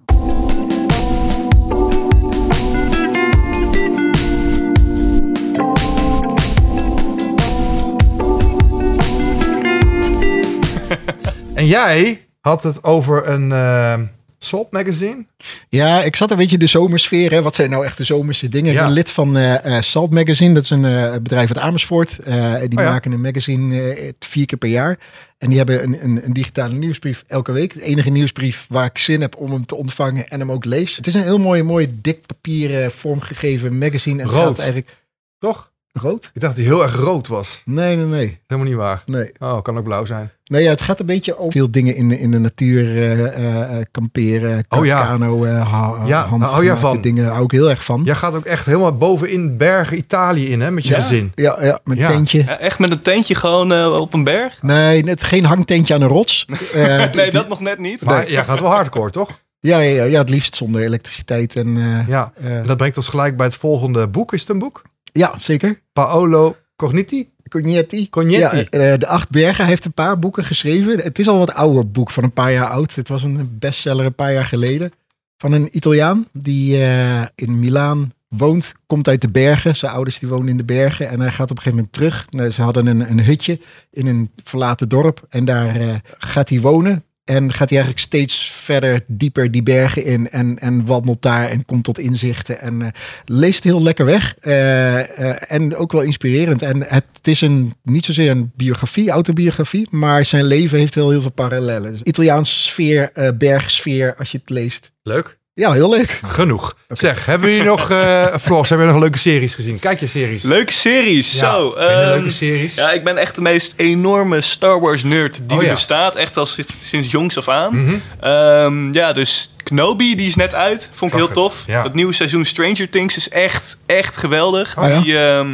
En 11.68 11.74
jij 11.74 12.28
had 12.42 12.64
het 12.64 12.84
over 12.84 13.28
een 13.28 13.52
eh, 13.52 14.00
Salt 14.38 14.72
magazine. 14.72 15.26
Ja, 15.70 16.04
ik 16.04 16.16
zat 16.16 16.32
een 16.32 16.38
beetje 16.38 16.54
in 16.54 16.60
de 16.60 16.68
zomersfeer. 16.68 17.32
Hè. 17.32 17.42
Wat 17.42 17.56
zijn 17.56 17.70
nou 17.70 17.86
echt 17.86 17.98
de 17.98 18.04
zomerse 18.04 18.50
dingen? 18.50 18.74
Ik 18.74 18.80
ben 18.80 18.92
lid 18.92 19.10
van 19.10 19.38
eh, 19.38 19.78
eh, 19.78 19.84
Salt 19.84 20.12
Magazine. 20.12 20.54
Dat 20.54 20.64
is 20.64 20.70
een 20.70 20.86
eh, 20.86 21.12
bedrijf 21.14 21.48
uit 21.48 21.58
Amersfoort. 21.58 22.16
Die 22.24 22.34
Oh 22.34 22.84
ja. 22.84 22.92
maken 22.92 23.12
een 23.12 23.22
magazine 23.22 24.14
vier 24.20 24.46
keer 24.46 24.58
per 24.58 24.70
jaar. 24.70 24.98
En 25.38 25.48
die 25.48 25.58
hebben 25.58 25.84
een, 25.84 26.04
een, 26.04 26.26
een 26.26 26.34
digitale 26.34 26.74
nieuwsbrief 26.74 27.24
elke 27.28 27.52
week. 27.52 27.74
De 27.74 27.82
enige 27.82 28.10
nieuwsbrief 28.10 28.66
waar 28.70 28.86
ik 28.86 28.98
zin 28.98 29.22
heb 29.22 29.36
om 29.36 29.52
hem 29.52 29.66
te 29.66 29.76
ontvangen 29.76 30.26
en 30.28 30.40
hem 30.40 30.52
ook 30.52 30.66
lees. 30.66 30.96
Het 30.96 31.08
is 31.08 31.14
een 31.14 31.24
heel 31.24 31.40
mooi, 31.40 31.64
mooi 31.64 31.88
dik 32.02 32.26
papieren 32.26 32.92
vormgegeven 32.92 33.78
magazine. 33.78 34.22
En 34.22 34.28
het 34.28 34.38
Rood. 34.38 34.58
eigenlijk 34.58 34.98
Toch? 35.40 35.72
rood? 35.92 36.30
Ik 36.34 36.42
dacht 36.42 36.56
dat 36.56 36.66
hij 36.66 36.74
heel 36.74 36.84
erg 36.84 36.96
rood 36.96 37.28
was. 37.28 37.62
Nee, 37.66 37.96
nee, 37.96 38.06
nee. 38.06 38.40
Helemaal 38.48 38.72
niet 38.72 38.80
waar. 38.80 39.04
Nee, 39.06 39.32
Oh, 39.40 39.62
kan 39.62 39.78
ook 39.78 39.84
blauw 39.84 40.06
zijn. 40.06 40.32
Nee 40.48 40.64
ja, 40.64 40.70
het 40.70 40.82
gaat 40.82 41.00
een 41.00 41.06
beetje 41.06 41.38
over 41.38 41.52
veel 41.52 41.72
dingen 41.72 41.96
in 41.96 42.10
de, 42.10 42.20
in 42.20 42.32
de 42.32 42.40
natuur. 42.40 42.84
eh, 42.98 43.12
eh, 43.28 43.62
eh, 43.80 43.86
kamperen, 43.92 44.66
Oh 44.70 44.86
ja. 44.86 45.06
kano, 45.06 45.44
eh, 45.46 45.72
ha- 45.72 45.96
Ja, 46.06 46.08
daar 46.08 46.08
hou 46.08 46.08
jij 46.08 46.18
handgemaakte 46.30 46.78
van. 46.80 47.02
dingen. 47.02 47.28
Hou 47.28 47.44
ik 47.44 47.52
heel 47.52 47.70
erg 47.70 47.84
van. 47.86 48.02
Jij 48.04 48.16
gaat 48.16 48.34
ook 48.34 48.46
echt 48.46 48.66
helemaal 48.66 48.98
bovenin 48.98 49.58
bergen 49.58 49.98
Italië 49.98 50.46
in, 50.50 50.62
hè? 50.62 50.72
Met 50.72 50.84
je 50.84 50.90
Ja. 50.90 50.96
gezin. 50.96 51.32
Ja, 51.36 51.58
ja 51.62 51.80
met 51.84 51.98
Ja. 51.98 52.08
tentje. 52.08 52.44
Ja, 52.44 52.60
echt 52.60 52.80
met 52.80 52.92
een 52.92 53.02
tentje 53.02 53.36
gewoon 53.36 53.74
eh, 53.74 54.00
op 54.00 54.14
een 54.14 54.24
berg? 54.24 54.62
Nee, 54.62 55.04
net 55.04 55.24
geen 55.24 55.46
hangtentje 55.46 55.94
aan 55.94 56.02
een 56.02 56.08
rots. 56.08 56.46
Eh, 56.74 56.98
die- 57.12 57.16
Nee, 57.22 57.32
dat 57.32 57.48
nog 57.48 57.60
net 57.60 57.80
niet. 57.80 58.06
Maar 58.06 58.32
jij 58.32 58.44
gaat 58.44 58.60
wel 58.60 58.70
hardcore, 58.70 59.10
toch? 59.10 59.42
ja, 59.60 59.80
ja, 59.80 59.96
ja, 59.96 60.04
ja, 60.04 60.20
het 60.20 60.30
liefst 60.30 60.56
zonder 60.56 60.82
elektriciteit. 60.82 61.56
En, 61.56 61.78
eh, 61.78 62.08
Ja. 62.08 62.32
En 62.42 62.64
dat 62.66 62.78
brengt 62.78 62.98
ons 62.98 63.08
gelijk 63.08 63.38
bij 63.38 63.46
het 63.46 63.56
volgende 63.56 64.08
boek. 64.08 64.34
Is 64.34 64.42
het 64.42 64.50
een 64.50 64.60
boek? 64.60 64.82
ja, 65.12 65.34
zeker. 65.38 65.82
Paolo 65.94 66.56
Cogniti? 66.76 67.30
Cognetti. 67.48 68.10
Cognetti. 68.10 68.58
Ja, 68.58 68.66
eh, 68.70 68.98
de 69.00 69.08
Acht 69.08 69.30
Bergen 69.30 69.58
hij 69.58 69.68
heeft 69.68 69.86
een 69.86 69.94
paar 69.94 70.20
boeken 70.20 70.44
geschreven. 70.44 71.00
Het 71.00 71.20
is 71.20 71.28
al 71.28 71.38
wat 71.38 71.54
ouder 71.54 71.92
boek, 71.92 72.12
van 72.12 72.24
een 72.24 72.32
paar 72.32 72.52
jaar 72.52 72.70
oud. 72.70 72.96
Het 72.96 73.08
was 73.08 73.24
een 73.24 73.58
bestseller 73.60 74.06
een 74.06 74.16
paar 74.16 74.34
jaar 74.34 74.46
geleden. 74.46 74.92
Van 75.38 75.52
een 75.52 75.70
Italiaan 75.72 76.28
die 76.34 76.84
eh, 76.84 77.22
in 77.36 77.60
Milaan 77.60 78.14
woont. 78.28 78.74
Komt 78.86 79.08
uit 79.08 79.22
de 79.22 79.30
bergen. 79.30 79.76
Zijn 79.76 79.92
ouders 79.92 80.20
die 80.20 80.30
wonen 80.30 80.48
in 80.48 80.58
de 80.58 80.64
bergen. 80.64 81.10
En 81.10 81.20
hij 81.20 81.32
gaat 81.32 81.52
op 81.52 81.58
een 81.58 81.64
gegeven 81.64 81.76
moment 81.76 81.94
terug. 81.94 82.26
Nou, 82.30 82.50
ze 82.50 82.62
hadden 82.62 82.86
een, 82.86 83.10
een 83.10 83.24
hutje 83.24 83.60
in 83.92 84.08
een 84.08 84.32
verlaten 84.44 84.90
dorp. 84.90 85.26
En 85.30 85.46
daar 85.46 85.76
eh, 85.76 85.96
gaat 86.18 86.50
hij 86.50 86.62
wonen. 86.62 87.04
En 87.28 87.54
gaat 87.54 87.70
hij 87.70 87.78
eigenlijk 87.78 88.08
steeds 88.08 88.52
verder 88.52 89.04
dieper 89.08 89.52
die 89.52 89.64
bergen 89.64 90.06
in. 90.06 90.30
En, 90.30 90.60
en 90.60 90.86
wandelt 90.86 91.22
daar 91.22 91.50
en 91.50 91.66
komt 91.66 91.84
tot 91.84 92.00
inzichten. 92.00 92.60
En 92.60 92.82
eh, 92.82 92.88
leest 93.26 93.64
heel 93.64 93.84
lekker 93.84 94.06
weg. 94.06 94.36
Eh, 94.40 95.00
eh, 95.00 95.36
en 95.48 95.76
ook 95.76 95.92
wel 95.92 96.02
inspirerend. 96.02 96.62
En 96.62 96.84
het, 96.84 97.04
is 97.24 97.42
een, 97.42 97.74
niet 97.84 98.06
zozeer 98.06 98.32
een 98.32 98.52
biografie, 98.56 99.10
autobiografie. 99.10 99.88
Maar 99.92 100.26
zijn 100.26 100.46
leven 100.46 100.78
heeft 100.80 100.96
heel, 100.96 101.10
heel 101.10 101.22
veel 101.22 101.32
parallellen. 101.32 101.98
Italiaans 102.04 102.66
sfeer, 102.66 103.12
bergsfeer, 103.38 104.16
als 104.16 104.32
je 104.32 104.38
het 104.38 104.50
leest. 104.50 104.92
Leuk. 105.04 105.37
Ja, 105.58 105.72
heel 105.72 105.90
leuk. 105.90 106.20
Genoeg. 106.26 106.76
Zeg, 106.90 107.26
hebben 107.26 107.50
jullie 107.52 107.66
nog, 107.66 107.90
eh 107.92 108.26
Floris, 108.42 108.70
hebben 108.70 108.88
jullie 108.88 108.92
nog 108.92 109.00
leuke 109.02 109.18
series 109.18 109.54
gezien? 109.56 109.80
Kijk 109.80 110.00
je 110.00 110.08
series. 110.08 110.44
Leuke 110.44 110.72
series, 110.72 111.32
Ja, 111.40 111.54
zo. 111.54 111.74
hele 111.78 111.88
ehm, 111.90 112.10
leuke 112.10 112.30
series. 112.30 112.76
Ja, 112.76 112.92
ik 112.92 113.04
ben 113.04 113.18
echt 113.18 113.36
de 113.36 113.42
meest 113.42 113.74
enorme 113.76 114.42
Star 114.42 114.80
Wars 114.80 115.04
nerd 115.04 115.38
die 115.50 115.58
Oh, 115.58 115.64
er 115.64 115.68
ja. 115.68 115.74
bestaat. 115.74 116.16
Echt 116.16 116.38
al 116.38 116.46
si- 116.46 116.66
sinds 116.82 117.12
jongs 117.12 117.38
af 117.38 117.48
aan. 117.48 117.76
Mhm. 117.84 117.96
Ehm, 118.20 118.94
ja, 118.94 119.14
dus 119.14 119.52
Kenobi, 119.64 120.16
die 120.16 120.28
is 120.28 120.36
net 120.36 120.54
uit. 120.54 120.90
Vond 120.94 121.12
ik 121.14 121.18
Zag 121.20 121.28
heel 121.34 121.44
het, 121.44 121.52
tof. 121.54 121.64
ja. 121.68 121.84
Dat 121.84 121.94
nieuwe 121.94 122.14
seizoen 122.14 122.46
Stranger 122.46 122.90
Things 122.90 123.18
is 123.18 123.30
echt, 123.30 123.78
echt 123.86 124.18
geweldig. 124.18 124.78
Oh, 124.78 124.88
ja? 124.90 125.02
Die 125.02 125.18
ehm, 125.20 125.48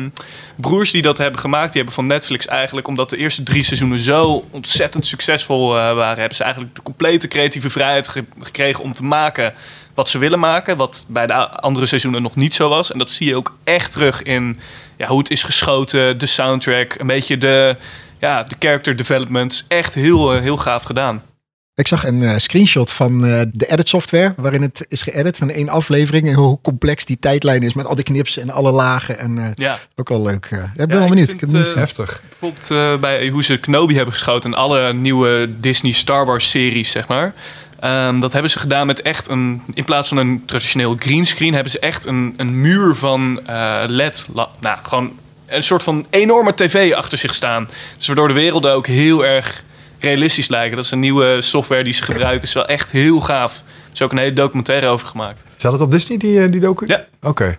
broers 0.55 0.91
die 0.91 1.01
dat 1.01 1.17
hebben 1.17 1.39
gemaakt, 1.39 1.65
die 1.65 1.75
hebben 1.75 1.93
van 1.93 2.07
Netflix 2.07 2.47
eigenlijk... 2.47 2.87
omdat 2.87 3.09
de 3.09 3.17
eerste 3.17 3.43
drie 3.43 3.63
seizoenen 3.63 3.99
zo 3.99 4.45
ontzettend 4.51 5.05
succesvol 5.05 5.77
eh, 5.77 5.93
waren... 5.95 6.19
hebben 6.19 6.37
ze 6.37 6.43
eigenlijk 6.43 6.75
de 6.75 6.81
complete 6.81 7.27
creatieve 7.27 7.69
vrijheid 7.69 8.07
ge- 8.07 8.25
gekregen 8.39 8.83
om 8.83 8.93
te 8.93 9.03
maken 9.03 9.53
wat 9.93 10.09
ze 10.09 10.17
willen 10.17 10.39
maken. 10.39 10.77
Wat 10.77 11.05
bij 11.07 11.27
de 11.27 11.33
andere 11.49 11.85
seizoenen 11.85 12.21
nog 12.21 12.35
niet 12.35 12.53
zo 12.53 12.69
was. 12.69 12.91
En 12.91 12.97
dat 12.97 13.11
zie 13.11 13.27
je 13.27 13.35
ook 13.35 13.57
echt 13.63 13.91
terug 13.91 14.23
in 14.23 14.59
ja, 14.97 15.07
hoe 15.07 15.19
het 15.19 15.31
is 15.31 15.43
geschoten, 15.43 16.17
de 16.17 16.25
soundtrack, 16.25 16.95
een 16.97 17.07
beetje 17.07 17.37
de, 17.37 17.75
ja, 18.19 18.43
de 18.43 18.55
character 18.59 18.95
development. 18.95 19.51
Is 19.51 19.65
echt 19.67 19.93
heel, 19.93 20.33
eh, 20.33 20.41
heel 20.41 20.57
gaaf 20.57 20.83
gedaan. 20.83 21.23
Ik 21.75 21.87
zag 21.87 22.05
een 22.05 22.23
eh, 22.23 22.37
screenshot 22.37 22.91
van 22.91 23.25
eh, 23.25 23.41
de 23.51 23.65
edit 23.71 23.89
software 23.89 24.33
waarin 24.37 24.61
het 24.61 24.85
is 24.89 25.01
geëdit 25.01 25.37
van 25.37 25.49
één 25.49 25.69
aflevering 25.69 26.27
en 26.27 26.33
hoe 26.33 26.59
complex 26.61 27.05
die 27.05 27.17
tijdlijn 27.19 27.63
is 27.63 27.73
met 27.73 27.85
al 27.85 27.95
die 27.95 28.03
knips 28.03 28.37
en 28.37 28.49
alle 28.49 28.71
lagen 28.71 29.19
en 29.19 29.37
eh, 29.37 29.45
Ja. 29.53 29.79
ook 29.95 30.09
wel 30.09 30.21
leuk. 30.21 30.45
ik 30.75 30.87
ben 30.87 30.99
wel 30.99 31.07
benieuwd. 31.07 31.27
vind, 31.29 31.41
Ik 31.43 31.49
heb 31.51 31.65
het 31.65 31.73
Heftig. 31.75 32.21
Bijvoorbeeld 32.29 33.01
bij 33.01 33.29
hoe 33.29 33.43
ze 33.43 33.57
Kenobi 33.57 33.95
hebben 33.95 34.13
geschoten 34.13 34.51
en 34.53 34.57
alle 34.57 34.93
nieuwe 34.93 35.49
Disney 35.59 35.91
Star 35.91 36.25
Wars 36.25 36.49
series, 36.49 36.91
zeg 36.91 37.07
maar. 37.07 37.33
Ehm, 37.79 38.19
dat 38.19 38.33
hebben 38.33 38.51
ze 38.51 38.59
gedaan 38.59 38.87
met 38.87 39.01
echt 39.01 39.27
een, 39.29 39.61
in 39.73 39.83
plaats 39.83 40.07
van 40.07 40.17
een 40.17 40.43
traditioneel 40.45 40.95
greenscreen, 40.99 41.53
hebben 41.53 41.71
ze 41.71 41.79
echt 41.79 42.05
een, 42.05 42.33
een 42.37 42.61
muur 42.61 42.95
van 42.95 43.39
LED, 43.87 44.27
la- 44.33 44.49
nou 44.59 44.77
gewoon 44.83 45.11
een 45.47 45.63
soort 45.63 45.83
van 45.83 46.05
enorme 46.09 46.53
tv 46.55 46.93
achter 46.93 47.17
zich 47.17 47.35
staan. 47.35 47.69
Dus 47.97 48.07
waardoor 48.07 48.27
de 48.27 48.33
werelden 48.33 48.73
ook 48.73 48.87
heel 48.87 49.25
erg 49.25 49.63
realistisch 50.03 50.47
lijken. 50.47 50.75
Dat 50.75 50.85
is 50.85 50.91
een 50.91 50.99
nieuwe 50.99 51.41
software 51.41 51.83
die 51.83 51.93
ze 51.93 52.03
gebruiken, 52.03 52.47
is 52.47 52.53
wel 52.53 52.67
echt 52.67 52.91
heel 52.91 53.19
gaaf. 53.21 53.55
Er 53.57 53.93
is 53.93 54.01
ook 54.01 54.11
een 54.11 54.17
hele 54.17 54.33
documentaire 54.33 54.87
over 54.87 55.07
gemaakt. 55.07 55.45
Staat 55.57 55.71
het 55.71 55.81
op 55.81 55.91
Disney, 55.91 56.17
die, 56.17 56.41
eh, 56.43 56.51
die 56.51 56.59
docu? 56.59 56.85
Ja. 56.87 57.05
Oké. 57.21 57.57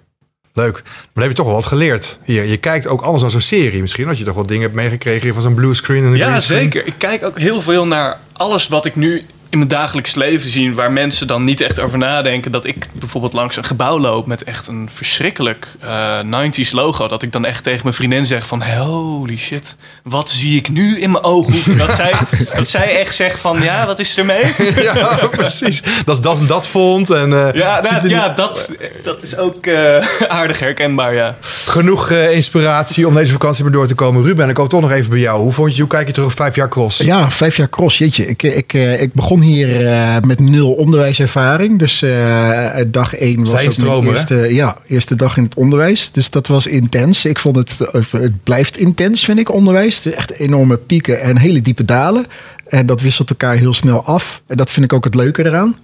Leuk. 0.53 0.73
Maar 0.85 0.93
dan 1.13 1.23
heb 1.23 1.31
je 1.31 1.37
toch 1.37 1.47
wel 1.47 1.55
wat 1.55 1.67
geleerd. 1.67 2.19
Hier, 2.25 2.47
je 2.47 2.57
kijkt 2.57 2.87
ook 2.87 3.01
anders 3.03 3.23
dan 3.23 3.31
zo'n 3.31 3.41
serie 3.41 3.81
misschien. 3.81 4.07
Dat 4.07 4.19
je 4.19 4.25
toch 4.25 4.35
wat 4.35 4.49
dingen 4.49 4.63
hebt 4.63 4.75
meegekregen 4.75 5.33
van 5.35 5.43
zo'n 5.43 5.55
blue 5.55 5.75
screen 5.75 6.05
en 6.05 6.11
een 6.11 6.17
Ja, 6.17 6.27
green 6.27 6.41
screen. 6.41 6.61
zeker. 6.63 6.87
Ik 6.87 6.95
kijk 6.99 7.23
ook 7.23 7.39
heel 7.39 7.63
veel 7.63 7.87
naar 7.87 8.19
alles 8.33 8.69
wat 8.69 8.85
ik 8.85 8.97
nu 8.97 9.27
in 9.55 9.61
mijn 9.61 9.81
dagelijks 9.81 10.15
leven 10.15 10.51
zie, 10.51 10.75
waar 10.75 10.93
mensen 10.93 11.27
dan 11.27 11.45
niet 11.45 11.61
echt 11.61 11.81
over 11.81 11.99
nadenken. 11.99 12.53
Dat 12.53 12.65
ik 12.65 12.87
bijvoorbeeld 12.93 13.33
langs 13.33 13.57
een 13.57 13.65
gebouw 13.65 13.99
loop 13.99 14.27
met 14.27 14.43
echt 14.45 14.67
een 14.69 14.89
verschrikkelijk 14.95 15.69
eh 15.81 16.19
90s 16.21 16.71
logo. 16.71 17.09
Dat 17.09 17.23
ik 17.23 17.33
dan 17.33 17.45
echt 17.45 17.63
tegen 17.63 17.81
mijn 17.83 17.95
vriendin 17.95 18.27
zeg 18.27 18.47
van 18.47 18.63
holy 18.63 19.39
shit, 19.39 19.77
wat 20.03 20.31
zie 20.31 20.57
ik 20.59 20.69
nu 20.69 21.01
in 21.01 21.11
mijn 21.11 21.25
ogen? 21.25 21.77
Dat 21.79 21.95
zij, 21.95 22.13
dat 22.55 22.69
zij 22.69 22.99
echt 22.99 23.15
zegt 23.15 23.41
van 23.41 23.63
ja, 23.63 23.87
wat 23.87 23.99
is 23.99 24.17
er 24.17 24.25
mee? 24.25 24.43
Ja, 24.83 25.19
precies. 25.31 25.83
Dat 26.05 26.17
is 26.17 26.21
dat 26.23 26.39
en 26.39 26.47
dat 26.47 26.67
font. 26.67 27.11
En, 27.11 27.33
eh, 27.33 27.55
Ja, 27.55 27.81
nou, 27.81 28.09
ja 28.09 28.27
niet- 28.27 28.37
dat, 28.37 28.71
dat 29.03 29.23
is 29.23 29.37
ook 29.37 29.67
eh, 29.67 30.07
aardig 30.39 30.59
herkenbaar, 30.61 31.15
ja. 31.15 31.37
Genoeg 31.67 32.11
eh, 32.11 32.35
inspiratie 32.35 33.07
om 33.07 33.15
deze 33.15 33.33
vakantie 33.33 33.63
maar 33.63 33.73
door 33.73 33.87
te 33.87 33.95
komen. 33.95 34.23
Ruben, 34.23 34.49
ik 34.49 34.55
kom 34.55 34.69
toch 34.69 34.81
nog 34.81 34.91
even 34.91 35.11
bij 35.11 35.19
jou. 35.19 35.41
Hoe 35.41 35.53
vond 35.53 35.75
je, 35.75 35.81
hoe 35.81 35.91
kijk 35.91 36.07
je 36.07 36.13
terug 36.13 36.29
op 36.29 36.37
vijf 36.37 36.55
jaar 36.55 36.69
cross? 36.69 36.99
Ja, 36.99 37.31
vijf 37.31 37.57
jaar 37.57 37.71
cross, 37.71 37.99
jeetje. 37.99 38.27
Ik, 38.27 38.43
ik, 38.43 38.75
eh, 38.75 39.03
ik 39.03 39.13
begon 39.13 39.41
hier 39.45 39.87
eh, 39.87 40.17
met 40.27 40.41
nul 40.41 40.73
onderwijservaring. 40.73 41.79
Dus 41.79 42.03
eh, 42.03 42.77
dag 42.87 43.15
één 43.15 43.39
was 43.39 43.51
Zijn 43.51 44.05
hè? 44.05 44.11
eerste, 44.11 44.55
ja, 44.55 44.77
eerste 44.87 45.17
dag 45.17 45.37
in 45.37 45.43
het 45.43 45.55
onderwijs. 45.55 46.11
Dus 46.11 46.31
dat 46.31 46.47
was 46.47 46.67
intens. 46.67 47.25
Ik 47.25 47.39
vond 47.39 47.57
het, 47.57 47.81
eh, 47.81 48.03
het 48.11 48.43
blijft 48.43 48.77
intens, 48.77 49.25
vind 49.25 49.39
ik, 49.39 49.53
onderwijs. 49.53 50.07
Echt 50.07 50.31
enorme 50.31 50.77
pieken 50.77 51.21
en 51.21 51.39
hele 51.39 51.63
diepe 51.63 51.85
dalen. 51.85 52.27
En 52.69 52.87
dat 52.87 53.01
wisselt 53.01 53.31
elkaar 53.31 53.57
heel 53.57 53.75
snel 53.75 54.05
af. 54.05 54.43
En 54.47 54.57
dat 54.57 54.71
vind 54.71 54.85
ik 54.85 54.93
ook 54.93 55.05
het 55.05 55.15
leuke 55.15 55.45
eraan. 55.45 55.77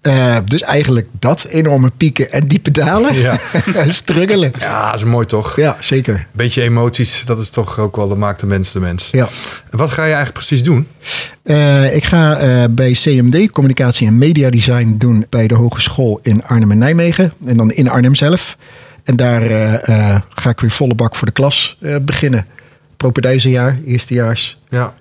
Eh, 0.00 0.36
dus 0.44 0.62
eigenlijk 0.62 1.08
dat, 1.18 1.44
enorme 1.44 1.90
pieken 1.96 2.32
en 2.32 2.48
diepe 2.48 2.70
dalen. 2.70 3.14
Ja. 3.14 3.38
Struggelen. 3.88 4.52
Ja, 4.58 4.90
dat 4.90 5.00
is 5.00 5.06
mooi 5.06 5.26
toch? 5.26 5.56
Ja, 5.56 5.76
zeker. 5.78 6.26
Beetje 6.32 6.62
emoties, 6.62 7.22
dat 7.26 7.38
is 7.38 7.48
toch 7.48 7.78
ook 7.78 7.96
wel, 7.96 8.08
dat 8.08 8.18
maakt 8.18 8.40
de 8.40 8.46
mens 8.46 8.72
de 8.72 8.80
mens. 8.80 9.08
Ja. 9.10 9.28
En 9.70 9.78
wat 9.78 9.90
ga 9.90 10.02
je 10.02 10.12
eigenlijk 10.12 10.32
precies 10.32 10.62
doen? 10.62 10.86
Eh, 11.42 11.94
ik 11.94 12.04
ga 12.04 12.38
eh, 12.38 12.64
bij 12.70 12.92
CMD, 12.92 13.50
Communicatie 13.50 14.06
en 14.06 14.18
Media 14.18 14.50
Design, 14.50 14.94
doen 14.98 15.26
bij 15.28 15.46
de 15.46 15.54
Hogeschool 15.54 16.18
in 16.22 16.44
Arnhem 16.44 16.70
en 16.70 16.78
Nijmegen. 16.78 17.32
En 17.46 17.56
dan 17.56 17.72
in 17.72 17.90
Arnhem 17.90 18.14
zelf. 18.14 18.56
En 19.04 19.16
daar 19.16 19.42
ga 20.28 20.50
ik 20.50 20.60
weer 20.60 20.70
volle 20.70 20.94
bak 20.94 21.16
voor 21.16 21.26
de 21.26 21.32
klas 21.32 21.78
beginnen. 22.02 22.46
Propeduizenjaar, 22.96 23.78
eerstejaars. 23.86 24.58
Ja, 24.68 24.94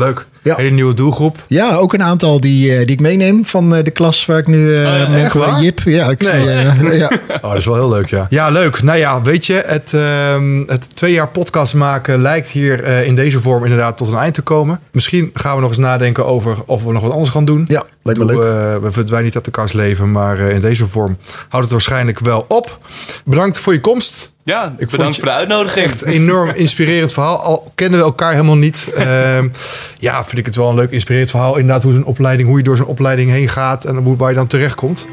leuk. 0.00 0.26
Ja. 0.42 0.56
Hele 0.56 0.70
nieuwe 0.70 0.94
doelgroep. 0.94 1.44
Ja, 1.46 1.74
ook 1.74 1.92
een 1.92 2.02
aantal 2.02 2.40
die, 2.40 2.70
eh, 2.72 2.78
die 2.78 2.86
ik 2.86 3.00
meeneem 3.00 3.46
van 3.46 3.74
eh, 3.74 3.84
de 3.84 3.90
klas 3.90 4.26
waar 4.26 4.38
ik 4.38 4.46
nu 4.46 4.74
eh 4.76 5.10
mentor 5.10 5.40
waar? 5.46 5.62
Jip. 5.62 5.80
Ja, 5.84 6.10
ik 6.10 6.22
Nee. 6.22 6.66
zie, 6.90 6.98
ja. 6.98 7.10
Oh, 7.40 7.40
dat 7.50 7.56
is 7.56 7.64
wel 7.64 7.74
heel 7.74 7.88
leuk, 7.88 8.08
ja. 8.10 8.26
Ja, 8.30 8.48
leuk. 8.48 8.82
Nou 8.82 8.98
ja, 8.98 9.22
weet 9.22 9.46
je, 9.46 9.62
het, 9.66 9.94
ehm, 9.94 10.62
het 10.66 10.96
twee 10.96 11.12
jaar 11.12 11.28
podcast 11.28 11.74
maken 11.74 12.22
lijkt 12.22 12.48
hier 12.48 12.84
in 12.84 13.14
deze 13.14 13.40
vorm 13.40 13.62
inderdaad 13.64 13.96
tot 13.96 14.08
een 14.10 14.16
eind 14.16 14.34
te 14.34 14.42
komen. 14.42 14.80
Misschien 14.92 15.30
gaan 15.34 15.54
we 15.54 15.60
nog 15.60 15.68
eens 15.70 15.78
nadenken 15.78 16.26
over 16.26 16.56
of 16.66 16.84
we 16.84 16.92
nog 16.92 17.02
wat 17.02 17.12
anders 17.12 17.30
gaan 17.30 17.44
doen. 17.44 17.64
ja, 17.68 17.84
lijkt 18.02 18.20
me 18.20 18.26
Doe, 18.26 18.34
leuk. 18.34 18.82
we 18.82 18.92
verdwijnen 18.92 19.24
niet 19.24 19.36
uit 19.36 19.46
elkaars 19.46 19.72
leven, 19.72 20.12
maar 20.12 20.38
in 20.38 20.60
deze 20.60 20.86
vorm 20.86 21.16
houdt 21.48 21.64
het 21.64 21.70
waarschijnlijk 21.74 22.18
wel 22.18 22.44
op. 22.48 22.78
Bedankt 23.24 23.58
voor 23.58 23.72
je 23.72 23.80
komst. 23.80 24.30
Ja, 24.50 24.74
bedankt 24.90 25.16
voor 25.16 25.24
de 25.24 25.30
uitnodiging. 25.30 25.86
Echt 25.86 26.02
een 26.02 26.12
enorm 26.12 26.50
inspirerend 26.64 27.12
verhaal. 27.12 27.42
Al 27.42 27.72
kennen 27.74 27.98
we 27.98 28.04
elkaar 28.04 28.30
helemaal 28.30 28.56
niet. 28.56 28.92
Ehm, 28.96 29.48
ja, 29.94 30.24
vind 30.24 30.38
ik 30.38 30.46
het 30.46 30.56
wel 30.56 30.68
een 30.68 30.74
leuk 30.74 30.90
inspirerend 30.90 31.30
verhaal. 31.30 31.56
Inderdaad, 31.56 31.82
hoe, 31.82 31.92
een 31.92 32.04
opleiding, 32.04 32.48
hoe 32.48 32.58
je 32.58 32.64
door 32.64 32.76
zo'n 32.76 32.86
opleiding 32.86 33.30
heen 33.30 33.48
gaat 33.48 33.84
en 33.84 33.96
hoe, 33.96 34.16
waar 34.16 34.28
je 34.28 34.34
dan 34.34 34.46
terechtkomt. 34.46 35.06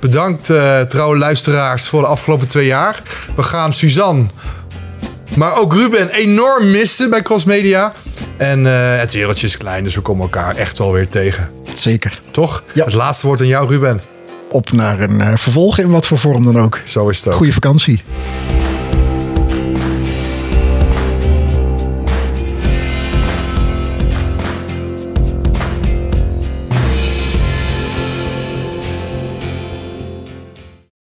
Bedankt 0.00 0.50
eh, 0.50 0.80
trouwe 0.80 1.16
luisteraars 1.18 1.88
voor 1.88 2.00
de 2.00 2.06
afgelopen 2.06 2.48
twee 2.48 2.66
jaar. 2.66 3.02
We 3.36 3.42
gaan 3.42 3.72
Suzanne, 3.72 4.26
maar 5.36 5.56
ook 5.56 5.72
Ruben 5.72 6.10
enorm 6.10 6.70
missen 6.70 7.10
bij 7.10 7.22
Crossmedia. 7.22 7.92
En 8.36 8.66
eh, 8.66 8.98
het 8.98 9.12
wereldje 9.12 9.46
is 9.46 9.56
klein, 9.56 9.84
dus 9.84 9.94
we 9.94 10.00
komen 10.00 10.22
elkaar 10.22 10.56
echt 10.56 10.78
wel 10.78 10.92
weer 10.92 11.08
tegen. 11.08 11.50
Zeker. 11.74 12.20
Toch? 12.30 12.62
Ja. 12.72 12.84
Het 12.84 12.94
laatste 12.94 13.26
woord 13.26 13.40
aan 13.40 13.46
jou, 13.46 13.68
Ruben. 13.68 14.00
Op 14.52 14.72
naar 14.72 15.00
een 15.00 15.20
eh, 15.20 15.36
vervolg 15.36 15.78
in 15.78 15.90
wat 15.90 16.06
voor 16.06 16.18
vorm 16.18 16.42
dan 16.42 16.58
ook. 16.58 16.80
Zo 16.84 17.08
is 17.08 17.18
het 17.18 17.28
ook. 17.28 17.34
Goeie 17.34 17.52
vakantie. 17.52 18.02